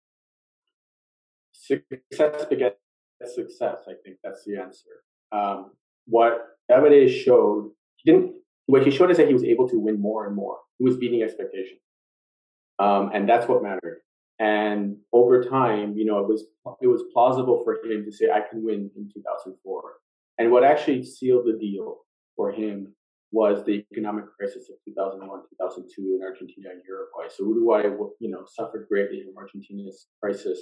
Success 1.52 2.44
begets 2.46 2.76
success. 3.26 3.76
I 3.88 3.94
think 4.04 4.18
that's 4.22 4.44
the 4.44 4.56
answer. 4.56 4.90
Um, 5.30 5.72
what 6.06 6.56
Tabaré 6.70 7.08
showed, 7.08 7.70
he 7.96 8.10
didn't. 8.10 8.34
What 8.66 8.84
he 8.84 8.90
showed 8.90 9.10
is 9.10 9.16
that 9.16 9.28
he 9.28 9.32
was 9.32 9.44
able 9.44 9.68
to 9.68 9.78
win 9.78 10.00
more 10.00 10.26
and 10.26 10.36
more. 10.36 10.58
He 10.78 10.84
was 10.84 10.96
beating 10.96 11.22
expectations, 11.22 11.80
um, 12.82 13.10
and 13.14 13.28
that's 13.28 13.46
what 13.48 13.62
mattered. 13.62 14.00
And 14.40 14.96
over 15.12 15.44
time, 15.44 15.94
you 15.96 16.04
know, 16.04 16.18
it 16.18 16.28
was 16.28 16.44
it 16.80 16.88
was 16.88 17.04
plausible 17.12 17.62
for 17.64 17.74
him 17.84 18.04
to 18.04 18.12
say, 18.12 18.26
"I 18.30 18.40
can 18.40 18.64
win 18.64 18.90
in 18.96 19.08
2004." 19.14 19.82
And 20.38 20.50
what 20.50 20.64
actually 20.64 21.04
sealed 21.04 21.46
the 21.46 21.56
deal 21.58 21.98
for 22.34 22.50
him 22.50 22.94
was 23.30 23.64
the 23.64 23.84
economic 23.92 24.24
crisis 24.36 24.68
of 24.68 24.76
2001, 24.84 25.42
2002 25.60 26.18
in 26.18 26.26
Argentina 26.26 26.70
and 26.70 26.82
Uruguay. 26.86 27.32
So 27.34 27.44
Uruguay, 27.44 27.82
you 28.18 28.30
know, 28.30 28.44
suffered 28.46 28.86
greatly 28.90 29.22
from 29.24 29.36
Argentina's 29.36 30.08
crisis, 30.20 30.58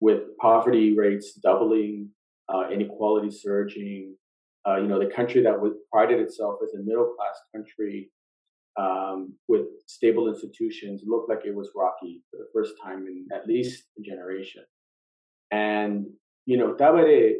with 0.00 0.36
poverty 0.40 0.96
rates 0.96 1.34
doubling, 1.34 2.10
uh, 2.52 2.68
inequality 2.72 3.30
surging. 3.30 4.16
Uh, 4.66 4.76
you 4.76 4.88
know, 4.88 4.98
the 4.98 5.14
country 5.14 5.42
that 5.42 5.60
was 5.60 5.74
prided 5.92 6.18
itself 6.20 6.56
as 6.64 6.74
a 6.74 6.82
middle 6.82 7.14
class 7.16 7.36
country 7.54 8.10
um, 8.76 9.34
with 9.48 9.66
stable 9.86 10.28
institutions 10.28 11.02
looked 11.06 11.28
like 11.28 11.40
it 11.44 11.54
was 11.54 11.70
rocky 11.76 12.22
for 12.30 12.38
the 12.38 12.48
first 12.52 12.74
time 12.82 13.06
in 13.06 13.26
at 13.34 13.46
least 13.46 13.84
a 13.98 14.02
generation. 14.02 14.64
And, 15.50 16.06
you 16.46 16.56
know, 16.56 16.74
Tabaré 16.74 17.34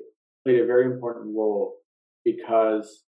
played 0.45 0.61
a 0.61 0.67
very 0.67 0.85
important 0.85 1.35
role 1.35 1.75
because 2.25 3.05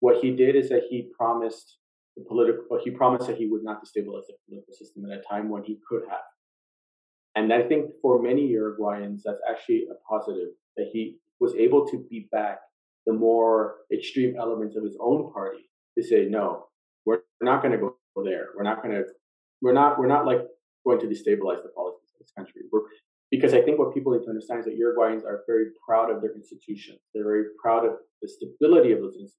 what 0.00 0.22
he 0.22 0.30
did 0.30 0.56
is 0.56 0.68
that 0.68 0.82
he 0.90 1.10
promised 1.16 1.78
the 2.16 2.24
political, 2.24 2.64
he 2.82 2.90
promised 2.90 3.26
that 3.28 3.36
he 3.36 3.46
would 3.46 3.64
not 3.64 3.82
destabilize 3.82 4.26
the 4.26 4.34
political 4.46 4.74
system 4.74 5.04
at 5.10 5.18
a 5.18 5.22
time 5.22 5.48
when 5.48 5.62
he 5.62 5.78
could 5.88 6.02
have. 6.08 6.18
And 7.36 7.52
I 7.52 7.62
think 7.62 7.90
for 8.02 8.20
many 8.20 8.52
Uruguayans, 8.52 9.22
that's 9.24 9.40
actually 9.48 9.86
a 9.90 9.94
positive 10.08 10.48
that 10.76 10.88
he 10.92 11.18
was 11.38 11.54
able 11.54 11.86
to 11.88 12.04
beat 12.10 12.30
back 12.30 12.58
the 13.06 13.12
more 13.12 13.76
extreme 13.92 14.34
elements 14.38 14.76
of 14.76 14.84
his 14.84 14.96
own 15.00 15.32
party 15.32 15.70
to 15.96 16.04
say, 16.04 16.26
no, 16.26 16.66
we're 17.06 17.22
not 17.40 17.62
going 17.62 17.72
to 17.72 17.78
go 17.78 17.96
there. 18.24 18.48
We're 18.56 18.64
not 18.64 18.82
going 18.82 18.94
to. 18.94 19.04
We're 19.62 19.72
not. 19.72 19.98
We're 19.98 20.08
not 20.08 20.26
like 20.26 20.40
going 20.86 21.00
to 21.00 21.06
destabilize 21.06 21.62
the 21.62 21.72
politics 21.74 22.12
of 22.14 22.18
this 22.20 22.32
country. 22.36 22.62
We're 22.72 22.82
because 23.30 23.54
I 23.54 23.62
think 23.62 23.78
what 23.78 23.94
people 23.94 24.12
need 24.12 24.24
to 24.24 24.30
understand 24.30 24.60
is 24.60 24.66
that 24.66 24.78
Uruguayans 24.78 25.24
are 25.24 25.44
very 25.46 25.66
proud 25.86 26.10
of 26.10 26.20
their 26.20 26.34
institutions. 26.34 26.98
They're 27.14 27.24
very 27.24 27.44
proud 27.62 27.86
of 27.86 27.92
the 28.20 28.28
stability 28.28 28.90
of 28.92 28.98
those 28.98 29.14
institutions. 29.14 29.38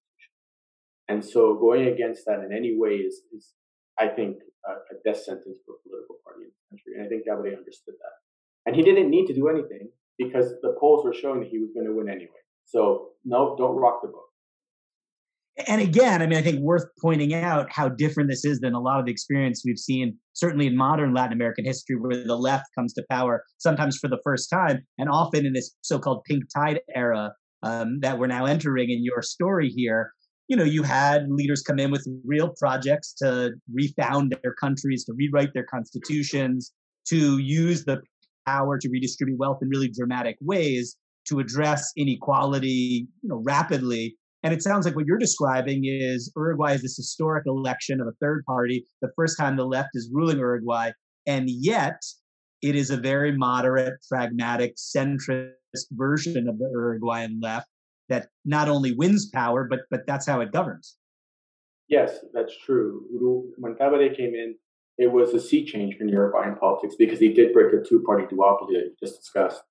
And 1.10 1.24
so 1.26 1.56
going 1.56 1.88
against 1.88 2.26
that 2.26 2.40
in 2.40 2.56
any 2.56 2.78
way 2.78 3.04
is, 3.04 3.22
is 3.36 3.52
I 4.00 4.08
think, 4.08 4.38
a, 4.66 4.72
a 4.72 4.96
death 5.04 5.22
sentence 5.22 5.60
for 5.66 5.76
a 5.76 5.82
political 5.84 6.16
party 6.24 6.48
in 6.48 6.52
the 6.56 6.64
country. 6.72 6.92
And 6.96 7.04
I 7.04 7.10
think 7.10 7.28
Tabaré 7.28 7.58
understood 7.58 7.96
that. 8.00 8.16
And 8.66 8.76
he 8.76 8.82
didn't 8.82 9.10
need 9.10 9.28
to 9.28 9.34
do 9.34 9.50
anything 9.50 9.90
because 10.18 10.54
the 10.62 10.74
polls 10.80 11.04
were 11.04 11.14
showing 11.14 11.42
that 11.42 11.50
he 11.50 11.60
was 11.60 11.72
going 11.74 11.86
to 11.86 11.94
win 11.94 12.08
anyway. 12.08 12.40
So 12.64 13.10
no, 13.26 13.56
don't 13.58 13.76
rock 13.76 14.00
the 14.02 14.08
boat 14.08 14.31
and 15.68 15.82
again, 15.82 16.22
I 16.22 16.28
mean, 16.28 16.40
I 16.40 16.42
think 16.42 16.60
worth 16.60 16.86
pointing 17.02 17.34
out 17.34 17.72
how 17.72 17.90
different 17.90 18.30
this 18.30 18.46
is 18.46 18.60
than 18.60 18.74
a 18.74 18.80
lot 18.80 19.00
of 19.00 19.06
the 19.06 19.12
experience 19.12 19.64
we've 19.66 19.78
seen, 19.78 20.18
certainly 20.34 20.68
in 20.68 20.78
modern 20.78 21.14
Latin 21.14 21.34
American 21.34 21.66
history, 21.66 21.98
where 21.98 22.24
the 22.24 22.38
left 22.38 22.66
comes 22.78 22.94
to 22.94 23.04
power 23.10 23.44
sometimes 23.58 23.98
for 23.98 24.08
the 24.08 24.20
first 24.24 24.50
time, 24.50 24.86
and 24.98 25.10
often 25.10 25.46
in 25.46 25.54
this 25.54 25.76
so-called 25.82 26.24
pink 26.24 26.46
tide 26.56 26.80
era 26.96 27.34
um, 27.64 28.00
that 28.00 28.18
we're 28.18 28.28
now 28.28 28.46
entering. 28.46 28.90
In 28.90 29.04
your 29.04 29.22
story 29.22 29.70
here, 29.70 30.12
you 30.48 30.56
know, 30.56 30.64
you 30.64 30.84
had 30.84 31.30
leaders 31.30 31.62
come 31.62 31.80
in 31.80 31.92
with 31.92 32.08
real 32.26 32.54
projects 32.58 33.14
to 33.16 33.52
refound 33.74 34.36
their 34.44 34.54
countries, 34.54 35.04
to 35.06 35.14
rewrite 35.14 35.54
their 35.54 35.66
constitutions, 35.66 36.72
to 37.10 37.38
use 37.40 37.84
the 37.84 38.02
power 38.48 38.78
to 38.78 38.90
redistribute 38.90 39.38
wealth 39.38 39.60
in 39.62 39.70
really 39.70 39.90
dramatic 39.90 40.38
ways 40.42 40.96
to 41.28 41.40
address 41.40 41.92
inequality, 41.96 43.08
you 43.22 43.30
know, 43.30 43.42
rapidly 43.46 44.18
and 44.44 44.54
it 44.54 44.62
sounds 44.62 44.86
like 44.86 44.96
what 44.96 45.06
you're 45.06 45.18
describing 45.18 45.82
is 45.86 46.32
Uruguay 46.36 46.74
is 46.74 46.82
this 46.82 46.98
historic 46.98 47.44
election 47.46 48.02
of 48.02 48.08
a 48.08 48.14
third 48.22 48.44
party, 48.46 48.86
the 49.02 49.12
first 49.16 49.38
time 49.38 49.56
the 49.56 49.66
left 49.66 49.90
is 49.94 50.10
ruling 50.12 50.38
Uruguay. 50.38 50.92
And 51.28 51.50
yet, 51.50 52.02
it 52.62 52.76
is 52.76 52.90
a 52.90 52.98
very 52.98 53.38
moderate, 53.38 53.94
pragmatic, 54.10 54.76
centrist 54.78 55.52
version 55.92 56.48
of 56.48 56.58
the 56.58 56.70
Uruguayan 56.72 57.40
left 57.42 57.68
that 58.10 58.30
not 58.44 58.68
only 58.68 58.94
wins 58.94 59.30
power, 59.30 59.68
but, 59.70 59.82
but 59.90 60.02
that's 60.08 60.26
how 60.26 60.42
it 60.42 60.52
governs. 60.52 60.98
Yes, 61.88 62.20
that's 62.34 62.54
true. 62.66 63.06
When 63.58 63.76
Tabaré 63.76 64.16
came 64.16 64.34
in, 64.34 64.56
it 64.98 65.12
was 65.12 65.34
a 65.34 65.40
sea 65.40 65.66
change 65.66 65.96
in 66.00 66.10
Uruguayan 66.10 66.56
politics 66.56 66.96
because 66.98 67.20
he 67.20 67.34
did 67.34 67.54
break 67.54 67.74
a 67.74 67.84
two 67.88 68.04
party 68.06 68.24
duopoly 68.24 68.74
that 68.74 68.86
you 68.86 68.96
just 69.02 69.20
discussed. 69.20 69.62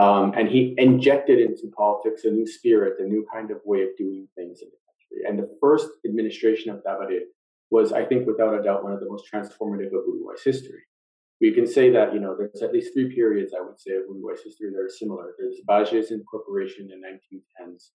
Um, 0.00 0.32
and 0.34 0.48
he 0.48 0.74
injected 0.78 1.38
into 1.40 1.70
politics 1.76 2.24
a 2.24 2.30
new 2.30 2.46
spirit, 2.46 2.94
a 3.00 3.04
new 3.04 3.26
kind 3.30 3.50
of 3.50 3.58
way 3.66 3.82
of 3.82 3.90
doing 3.98 4.26
things 4.34 4.62
in 4.62 4.68
the 4.68 4.80
country. 4.88 5.28
And 5.28 5.38
the 5.38 5.58
first 5.60 5.88
administration 6.06 6.72
of 6.72 6.82
Tabaré 6.82 7.18
was, 7.70 7.92
I 7.92 8.06
think, 8.06 8.26
without 8.26 8.58
a 8.58 8.62
doubt, 8.62 8.82
one 8.82 8.94
of 8.94 9.00
the 9.00 9.10
most 9.10 9.24
transformative 9.30 9.88
of 9.88 10.06
Uruguay's 10.06 10.42
history. 10.42 10.84
We 11.42 11.52
can 11.52 11.66
say 11.66 11.90
that, 11.90 12.14
you 12.14 12.20
know, 12.20 12.34
there's 12.36 12.62
at 12.62 12.72
least 12.72 12.94
three 12.94 13.14
periods, 13.14 13.52
I 13.54 13.62
would 13.62 13.78
say, 13.78 13.92
of 13.92 14.04
Uruguay's 14.08 14.42
history 14.42 14.70
that 14.70 14.78
are 14.78 14.88
similar. 14.88 15.34
There's 15.38 15.56
Valles 15.66 16.10
incorporation 16.10 16.88
in 16.90 17.00
the 17.00 17.06
1910s. 17.06 17.90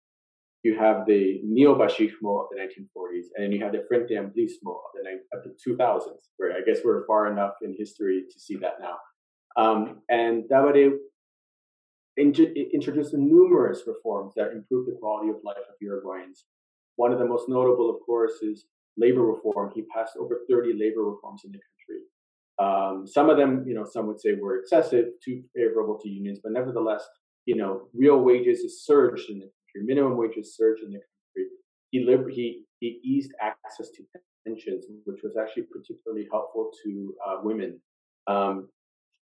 You 0.62 0.78
have 0.78 1.08
the 1.08 1.42
neo-Batllismo 1.44 2.42
of 2.42 2.48
the 2.52 2.60
1940s, 2.60 3.28
and 3.36 3.46
then 3.46 3.52
you 3.52 3.64
have 3.64 3.72
the 3.72 3.84
Frente 3.88 4.12
Amplismo 4.12 4.74
of 4.78 4.92
the, 4.94 5.38
of 5.38 5.44
the 5.44 5.56
2000s, 5.68 6.30
where 6.38 6.54
I 6.54 6.62
guess 6.66 6.80
we're 6.86 7.06
far 7.08 7.32
enough 7.32 7.54
in 7.64 7.76
history 7.76 8.26
to 8.32 8.40
see 8.40 8.58
that 8.58 8.76
now. 8.80 8.98
Um, 9.58 10.02
and 10.10 10.44
Tabaré 10.52 10.92
introduced 12.18 13.14
numerous 13.14 13.84
reforms 13.86 14.34
that 14.36 14.52
improved 14.52 14.88
the 14.90 14.98
quality 15.00 15.30
of 15.30 15.38
life 15.44 15.58
of 15.58 15.76
Uruguayans. 15.86 16.44
One 16.96 17.12
of 17.12 17.20
the 17.20 17.26
most 17.26 17.50
notable, 17.50 17.90
of 17.90 17.98
course, 18.06 18.42
is 18.42 18.66
labor 18.98 19.26
reform. 19.26 19.72
He 19.76 19.84
passed 19.94 20.16
over 20.18 20.42
30 20.50 20.74
labor 20.74 21.04
reforms 21.04 21.42
in 21.46 21.52
the 21.52 21.60
country. 21.60 22.02
Um, 22.58 23.06
some 23.06 23.30
of 23.30 23.38
them, 23.38 23.66
you 23.68 23.76
know, 23.76 23.86
some 23.86 24.08
would 24.08 24.22
say 24.22 24.34
were 24.34 24.60
excessive, 24.60 25.08
too 25.24 25.44
favorable 25.54 26.00
to 26.02 26.10
unions, 26.10 26.40
but 26.42 26.54
nevertheless, 26.54 27.04
you 27.46 27.56
know, 27.56 27.90
real 27.94 28.20
wages 28.20 28.86
surged 28.86 29.30
in 29.30 29.40
the 29.40 29.46
country, 29.46 29.86
minimum 29.86 30.18
wages 30.18 30.56
surged 30.56 30.84
in 30.84 30.92
the 30.92 31.00
country. 31.00 31.50
He, 31.92 32.00
he, 32.34 32.64
he 32.80 33.00
eased 33.04 33.34
access 33.42 33.90
to 33.92 34.04
pensions, 34.48 34.86
which 35.04 35.20
was 35.22 35.36
actually 35.38 35.64
particularly 35.64 36.28
helpful 36.32 36.72
to 36.84 37.14
uh, 37.28 37.38
women. 37.44 37.80
Um, 38.28 38.70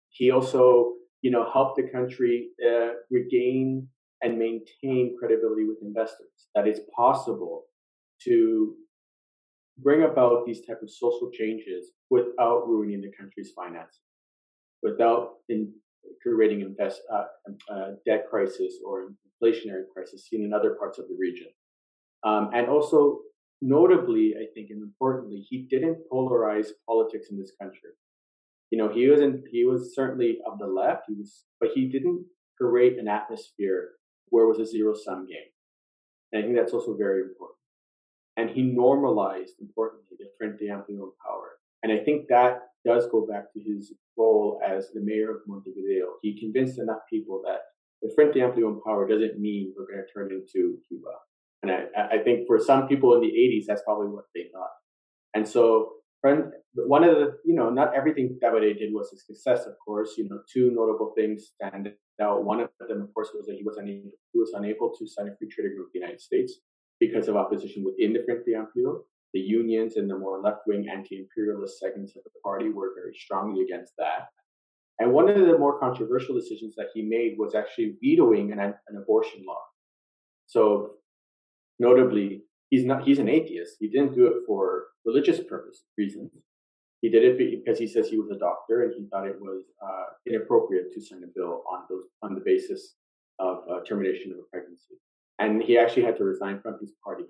he 0.10 0.32
also 0.32 0.94
you 1.22 1.32
know, 1.32 1.50
help 1.52 1.76
the 1.76 1.84
country 1.84 2.50
uh, 2.68 2.90
regain 3.10 3.88
and 4.24 4.38
maintain 4.38 5.16
credibility 5.20 5.66
with 5.66 5.78
investors. 5.82 6.48
That 6.56 6.68
it's 6.68 6.82
possible 6.96 7.66
to 8.24 8.76
bring 9.80 10.04
about 10.04 10.46
these 10.46 10.66
type 10.66 10.82
of 10.82 10.90
social 10.90 11.32
changes 11.34 11.92
without 12.10 12.68
ruining 12.68 13.02
the 13.02 13.12
country's 13.20 13.52
finances, 13.56 14.02
without 14.84 15.36
in, 15.50 15.72
creating 16.22 16.62
invest, 16.62 17.02
uh, 17.12 17.26
uh, 17.74 17.92
debt 18.06 18.26
crisis 18.30 18.76
or 18.86 19.14
inflationary 19.42 19.84
crisis 19.94 20.28
seen 20.28 20.44
in 20.44 20.54
other 20.54 20.76
parts 20.76 21.00
of 21.00 21.08
the 21.08 21.16
region. 21.18 21.48
Um, 22.24 22.52
and 22.54 22.68
also, 22.68 23.20
notably, 23.62 24.36
I 24.36 24.46
think, 24.54 24.70
and 24.70 24.82
importantly, 24.84 25.46
he 25.50 25.68
didn't 25.70 26.00
polarize 26.12 26.68
politics 26.88 27.28
in 27.32 27.40
this 27.40 27.52
country. 27.60 27.92
You 28.72 28.78
know, 28.78 28.92
he 28.92 29.10
wasn't. 29.10 29.44
He 29.52 29.66
was 29.66 29.94
certainly 29.94 30.40
of 30.50 30.58
the 30.58 30.68
left. 30.68 31.04
He 31.08 31.14
was, 31.14 31.44
but 31.60 31.70
he 31.76 31.88
didn't 31.88 32.26
create 32.60 32.98
an 32.98 33.08
atmosphere 33.08 33.90
where 34.30 34.46
it 34.46 34.48
was 34.48 34.60
a 34.60 34.66
zero 34.66 34.94
sum 34.96 35.28
game. 35.28 35.52
And 36.32 36.42
I 36.42 36.46
think 36.46 36.58
that's 36.58 36.74
also 36.74 36.96
very 36.98 37.22
important. 37.22 37.60
And 38.38 38.50
he 38.50 38.62
normalized, 38.62 39.56
importantly, 39.60 40.18
the 40.18 40.28
Frente 40.38 40.62
Amplio 40.62 41.04
in 41.04 41.12
power. 41.24 41.50
And 41.84 41.92
I 41.92 42.04
think 42.04 42.28
that 42.30 42.60
does 42.86 43.08
go 43.12 43.28
back 43.28 43.52
to 43.54 43.60
his 43.60 43.94
role 44.18 44.60
as 44.66 44.90
the 44.94 45.02
mayor 45.02 45.32
of 45.32 45.42
Montevideo. 45.48 46.14
He 46.22 46.40
convinced 46.40 46.80
enough 46.80 47.02
people 47.10 47.42
that 47.46 47.60
the 48.02 48.12
Frente 48.16 48.36
Amplio 48.36 48.70
in 48.70 48.82
power 48.82 49.08
doesn't 49.08 49.40
mean 49.40 49.74
we're 49.78 49.86
going 49.86 50.06
to 50.06 50.14
turn 50.14 50.32
into 50.32 50.78
Cuba. 50.88 51.12
And 51.62 51.72
I, 51.72 52.16
I 52.16 52.24
think 52.24 52.48
for 52.48 52.58
some 52.58 52.88
people 52.88 53.14
in 53.16 53.22
the 53.22 53.28
80s, 53.28 53.66
that's 53.68 53.84
probably 53.84 54.08
what 54.08 54.26
they 54.34 54.46
thought. 54.54 54.72
And 55.34 55.48
so 55.48 55.92
one 56.24 57.04
of 57.04 57.16
the, 57.16 57.38
you 57.46 57.56
know, 57.56 57.70
not 57.70 57.96
everything 57.96 58.38
Tabaré 58.44 58.78
did 58.78 58.94
was 58.94 59.12
a 59.14 59.18
success, 59.18 59.66
of 59.66 59.74
course. 59.84 60.16
You 60.18 60.30
know, 60.30 60.40
two 60.52 60.72
notable 60.72 61.14
things 61.16 61.52
stand 61.56 61.92
out. 62.22 62.44
One 62.44 62.62
of 62.62 62.70
them, 62.88 63.02
of 63.02 63.14
course, 63.14 63.30
was 63.34 63.48
that 63.48 63.56
he 63.56 63.64
was 63.64 63.78
unable, 63.78 64.12
he 64.32 64.40
was 64.40 64.52
unable 64.56 64.94
to 64.98 65.08
sign 65.08 65.28
a 65.28 65.36
free 65.38 65.50
trade 65.50 65.66
agreement 65.66 65.88
with 65.88 65.94
the 65.94 66.00
United 66.00 66.22
States 66.22 66.60
because 67.00 67.28
of 67.28 67.36
opposition 67.36 67.84
within 67.84 68.14
the 68.14 68.24
Frente 68.26 68.54
Amplio. 68.56 69.02
The 69.34 69.40
unions 69.40 69.96
and 69.96 70.10
the 70.10 70.18
more 70.18 70.42
left-wing 70.42 70.88
anti-imperialist 70.92 71.80
segments 71.80 72.16
of 72.16 72.24
the 72.24 72.32
party 72.44 72.70
were 72.70 72.92
very 72.96 73.16
strongly 73.16 73.64
against 73.64 73.94
that. 73.98 74.28
And 75.00 75.14
one 75.14 75.30
of 75.30 75.40
the 75.40 75.58
more 75.58 75.80
controversial 75.80 76.36
decisions 76.36 76.76
that 76.76 76.88
he 76.94 77.02
made 77.02 77.36
was 77.40 77.56
actually 77.56 77.96
vetoing 78.04 78.52
an, 78.52 78.60
an 78.60 78.98
abortion 78.98 79.44
law. 79.48 79.62
So, 80.46 80.96
notably, 81.80 82.44
he's 82.72 82.86
not 82.86 83.04
he's 83.04 83.20
an 83.20 83.30
atheist. 83.30 83.76
He 83.80 83.88
didn't 83.88 84.16
do 84.16 84.26
it 84.26 84.38
for 84.48 84.88
religious 85.06 85.40
purpose 85.48 85.84
reasons. 85.96 86.32
He 87.02 87.10
did 87.10 87.24
it 87.24 87.38
because 87.38 87.78
he 87.78 87.88
says 87.88 88.08
he 88.08 88.18
was 88.18 88.32
a 88.32 88.40
doctor 88.40 88.84
and 88.84 88.94
he 88.96 89.08
thought 89.10 89.28
it 89.28 89.40
was 89.40 89.64
uh, 89.84 90.06
inappropriate 90.26 90.94
to 90.94 91.02
sign 91.02 91.22
a 91.24 91.28
bill 91.36 91.64
on 91.72 91.84
those 91.90 92.06
on 92.24 92.34
the 92.34 92.42
basis 92.44 92.96
of 93.38 93.60
uh, 93.72 93.84
termination 93.88 94.32
of 94.32 94.38
a 94.40 94.44
pregnancy, 94.52 94.96
and 95.38 95.62
he 95.62 95.78
actually 95.78 96.04
had 96.04 96.18
to 96.18 96.24
resign 96.24 96.60
from 96.62 96.78
his 96.80 96.94
party. 97.04 97.26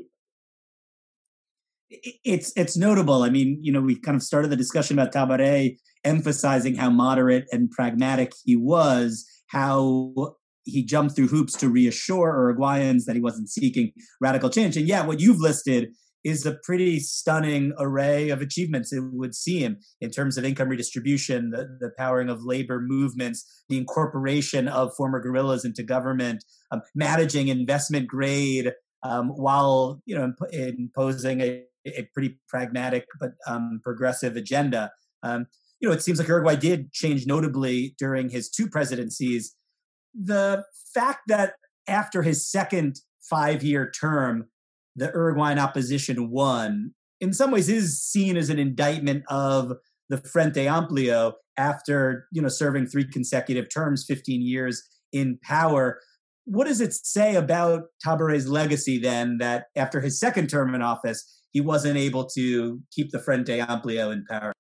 It's 1.89 2.53
it's 2.55 2.77
notable. 2.77 3.23
I 3.23 3.29
mean, 3.29 3.59
you 3.61 3.71
know, 3.71 3.81
we 3.81 3.95
kind 3.99 4.15
of 4.15 4.23
started 4.23 4.49
the 4.49 4.55
discussion 4.55 4.97
about 4.97 5.13
Tabaré 5.13 5.77
emphasizing 6.03 6.75
how 6.75 6.89
moderate 6.89 7.45
and 7.51 7.69
pragmatic 7.69 8.33
he 8.43 8.55
was, 8.55 9.25
how 9.47 10.35
he 10.63 10.83
jumped 10.83 11.15
through 11.15 11.27
hoops 11.27 11.53
to 11.57 11.69
reassure 11.69 12.33
Uruguayans 12.33 13.05
that 13.05 13.15
he 13.15 13.21
wasn't 13.21 13.49
seeking 13.49 13.91
radical 14.19 14.49
change. 14.49 14.77
And 14.77 14.87
yeah, 14.87 15.05
what 15.05 15.19
you've 15.19 15.39
listed 15.39 15.89
is 16.23 16.45
a 16.45 16.57
pretty 16.63 16.99
stunning 16.99 17.73
array 17.79 18.29
of 18.29 18.41
achievements, 18.41 18.93
it 18.93 19.01
would 19.01 19.33
seem, 19.33 19.77
in 20.01 20.11
terms 20.11 20.37
of 20.37 20.45
income 20.45 20.69
redistribution, 20.69 21.49
the, 21.49 21.77
the 21.79 21.91
powering 21.97 22.29
of 22.29 22.43
labor 22.43 22.79
movements, 22.79 23.63
the 23.69 23.77
incorporation 23.77 24.67
of 24.67 24.93
former 24.95 25.19
guerrillas 25.19 25.65
into 25.65 25.81
government, 25.81 26.43
um, 26.71 26.81
managing 26.93 27.47
investment 27.47 28.07
grade 28.07 28.71
um, 29.03 29.29
while 29.29 29.99
you 30.05 30.15
know 30.15 30.25
imp- 30.25 30.53
imposing 30.53 31.41
a, 31.41 31.63
a, 31.87 32.07
pretty 32.13 32.39
pragmatic 32.47 33.05
but 33.19 33.31
um, 33.47 33.81
progressive 33.83 34.35
agenda. 34.35 34.91
Um, 35.23 35.47
you 35.79 35.89
know, 35.89 35.95
it 35.95 36.03
seems 36.03 36.19
like 36.19 36.27
Uruguay 36.27 36.55
did 36.55 36.91
change 36.91 37.25
notably 37.25 37.95
during 37.97 38.29
his 38.29 38.49
two 38.49 38.67
presidencies 38.67 39.55
the 40.13 40.65
fact 40.93 41.21
that 41.27 41.53
after 41.87 42.21
his 42.21 42.49
second 42.49 42.97
five 43.21 43.63
year 43.63 43.89
term, 43.89 44.47
the 44.95 45.11
Uruguayan 45.13 45.59
opposition 45.59 46.29
won, 46.29 46.93
in 47.19 47.33
some 47.33 47.51
ways 47.51 47.69
is 47.69 48.01
seen 48.01 48.35
as 48.35 48.49
an 48.49 48.59
indictment 48.59 49.23
of 49.29 49.73
the 50.09 50.17
Frente 50.17 50.55
Amplio 50.55 51.33
after 51.57 52.27
you 52.31 52.41
know 52.41 52.49
serving 52.49 52.87
three 52.87 53.05
consecutive 53.05 53.69
terms, 53.73 54.05
15 54.07 54.41
years 54.41 54.83
in 55.13 55.39
power. 55.43 55.99
What 56.45 56.67
does 56.67 56.81
it 56.81 56.93
say 56.93 57.35
about 57.35 57.83
Tabaré's 58.05 58.49
legacy 58.49 58.97
then 58.97 59.37
that 59.37 59.65
after 59.75 60.01
his 60.01 60.19
second 60.19 60.49
term 60.49 60.73
in 60.73 60.81
office, 60.81 61.23
he 61.51 61.61
wasn't 61.61 61.97
able 61.97 62.25
to 62.29 62.79
keep 62.91 63.11
the 63.11 63.19
Frente 63.19 63.47
Amplio 63.47 64.11
in 64.11 64.25
power? 64.29 64.53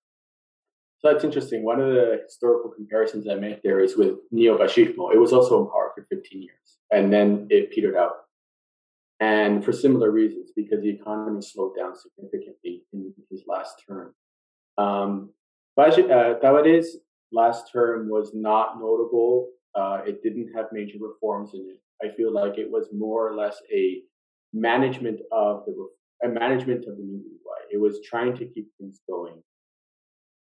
So 1.01 1.11
that's 1.11 1.23
interesting. 1.23 1.63
One 1.63 1.81
of 1.81 1.93
the 1.93 2.21
historical 2.23 2.69
comparisons 2.69 3.27
I 3.27 3.35
make 3.35 3.63
there 3.63 3.79
is 3.79 3.97
with 3.97 4.17
neo-Batllismo. 4.31 5.13
It 5.13 5.19
was 5.19 5.33
also 5.33 5.63
in 5.63 5.69
power 5.69 5.91
for 5.95 6.05
15 6.09 6.41
years, 6.41 6.77
and 6.91 7.11
then 7.11 7.47
it 7.49 7.71
petered 7.71 7.95
out. 7.95 8.17
And 9.19 9.65
for 9.65 9.71
similar 9.71 10.11
reasons, 10.11 10.51
because 10.55 10.81
the 10.81 10.89
economy 10.89 11.41
slowed 11.41 11.75
down 11.75 11.93
significantly 11.95 12.83
in 12.93 13.13
his 13.31 13.43
last 13.47 13.83
term. 13.87 14.13
Um, 14.77 15.31
uh, 15.77 16.35
Tabaré's 16.43 16.97
last 17.31 17.71
term 17.71 18.09
was 18.09 18.31
not 18.35 18.79
notable. 18.79 19.49
Uh, 19.73 20.01
it 20.05 20.21
didn't 20.21 20.51
have 20.55 20.65
major 20.71 20.97
reforms 20.99 21.51
in 21.53 21.61
it. 21.61 21.81
I 22.03 22.15
feel 22.15 22.31
like 22.31 22.57
it 22.57 22.69
was 22.69 22.87
more 22.93 23.27
or 23.27 23.35
less 23.35 23.57
a 23.73 24.01
management 24.53 25.21
of 25.31 25.63
the 25.65 25.87
a 26.23 26.27
management 26.27 26.85
of 26.85 26.97
the 26.97 27.03
new 27.03 27.17
Uruguay. 27.17 27.61
It 27.71 27.79
was 27.79 27.99
trying 28.05 28.35
to 28.37 28.45
keep 28.45 28.67
things 28.77 28.99
going. 29.09 29.41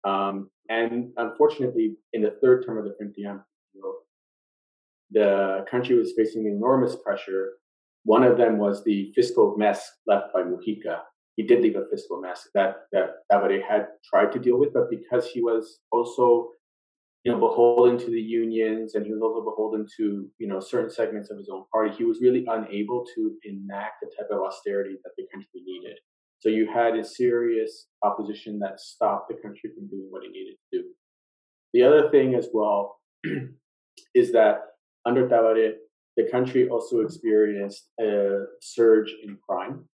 Um, 0.04 0.50
and 0.68 1.12
unfortunately, 1.16 1.96
in 2.12 2.22
the 2.22 2.36
third 2.42 2.64
term 2.64 2.78
of 2.78 2.84
the 2.84 2.94
Frente 2.98 3.40
the 5.10 5.64
country 5.70 5.96
was 5.96 6.12
facing 6.16 6.46
enormous 6.46 6.96
pressure. 6.96 7.52
One 8.04 8.22
of 8.22 8.36
them 8.36 8.58
was 8.58 8.84
the 8.84 9.12
fiscal 9.14 9.56
mess 9.56 9.90
left 10.06 10.32
by 10.32 10.42
Mujica. 10.42 11.00
He 11.36 11.42
did 11.44 11.60
leave 11.60 11.76
a 11.76 11.86
fiscal 11.90 12.20
mess 12.20 12.48
that 12.54 12.86
that 12.92 13.10
Tabaré 13.30 13.62
had 13.62 13.88
tried 14.08 14.32
to 14.32 14.38
deal 14.38 14.58
with, 14.58 14.72
but 14.72 14.90
because 14.90 15.28
he 15.28 15.42
was 15.42 15.80
also 15.92 16.50
you 17.24 17.32
know 17.32 17.38
beholden 17.38 17.98
to 17.98 18.10
the 18.10 18.20
unions 18.20 18.94
and 18.94 19.04
he 19.04 19.12
was 19.12 19.20
also 19.20 19.44
beholden 19.44 19.86
to 19.96 20.28
you 20.38 20.46
know 20.46 20.60
certain 20.60 20.90
segments 20.90 21.30
of 21.30 21.38
his 21.38 21.48
own 21.52 21.64
party, 21.72 21.94
he 21.94 22.04
was 22.04 22.20
really 22.20 22.44
unable 22.48 23.04
to 23.14 23.36
enact 23.44 23.96
the 24.00 24.10
type 24.16 24.30
of 24.30 24.40
austerity 24.40 24.96
that 25.04 25.12
the 25.16 25.26
country 25.32 25.62
needed. 25.64 25.98
So 26.40 26.48
you 26.48 26.68
had 26.72 26.96
a 26.96 27.04
serious 27.04 27.86
opposition 28.02 28.58
that 28.60 28.80
stopped 28.80 29.28
the 29.28 29.36
country 29.42 29.70
from 29.74 29.88
doing 29.88 30.06
what 30.10 30.24
it 30.24 30.32
needed 30.32 30.56
to 30.72 30.78
do. 30.78 30.84
The 31.72 31.82
other 31.82 32.10
thing 32.10 32.34
as 32.34 32.48
well 32.52 33.00
is 34.14 34.32
that 34.32 34.58
under 35.04 35.28
Tabaré, 35.28 35.72
the 36.16 36.28
country 36.30 36.68
also 36.68 37.00
experienced 37.00 37.88
a 38.00 38.44
surge 38.60 39.12
in 39.22 39.38
crime, 39.48 39.84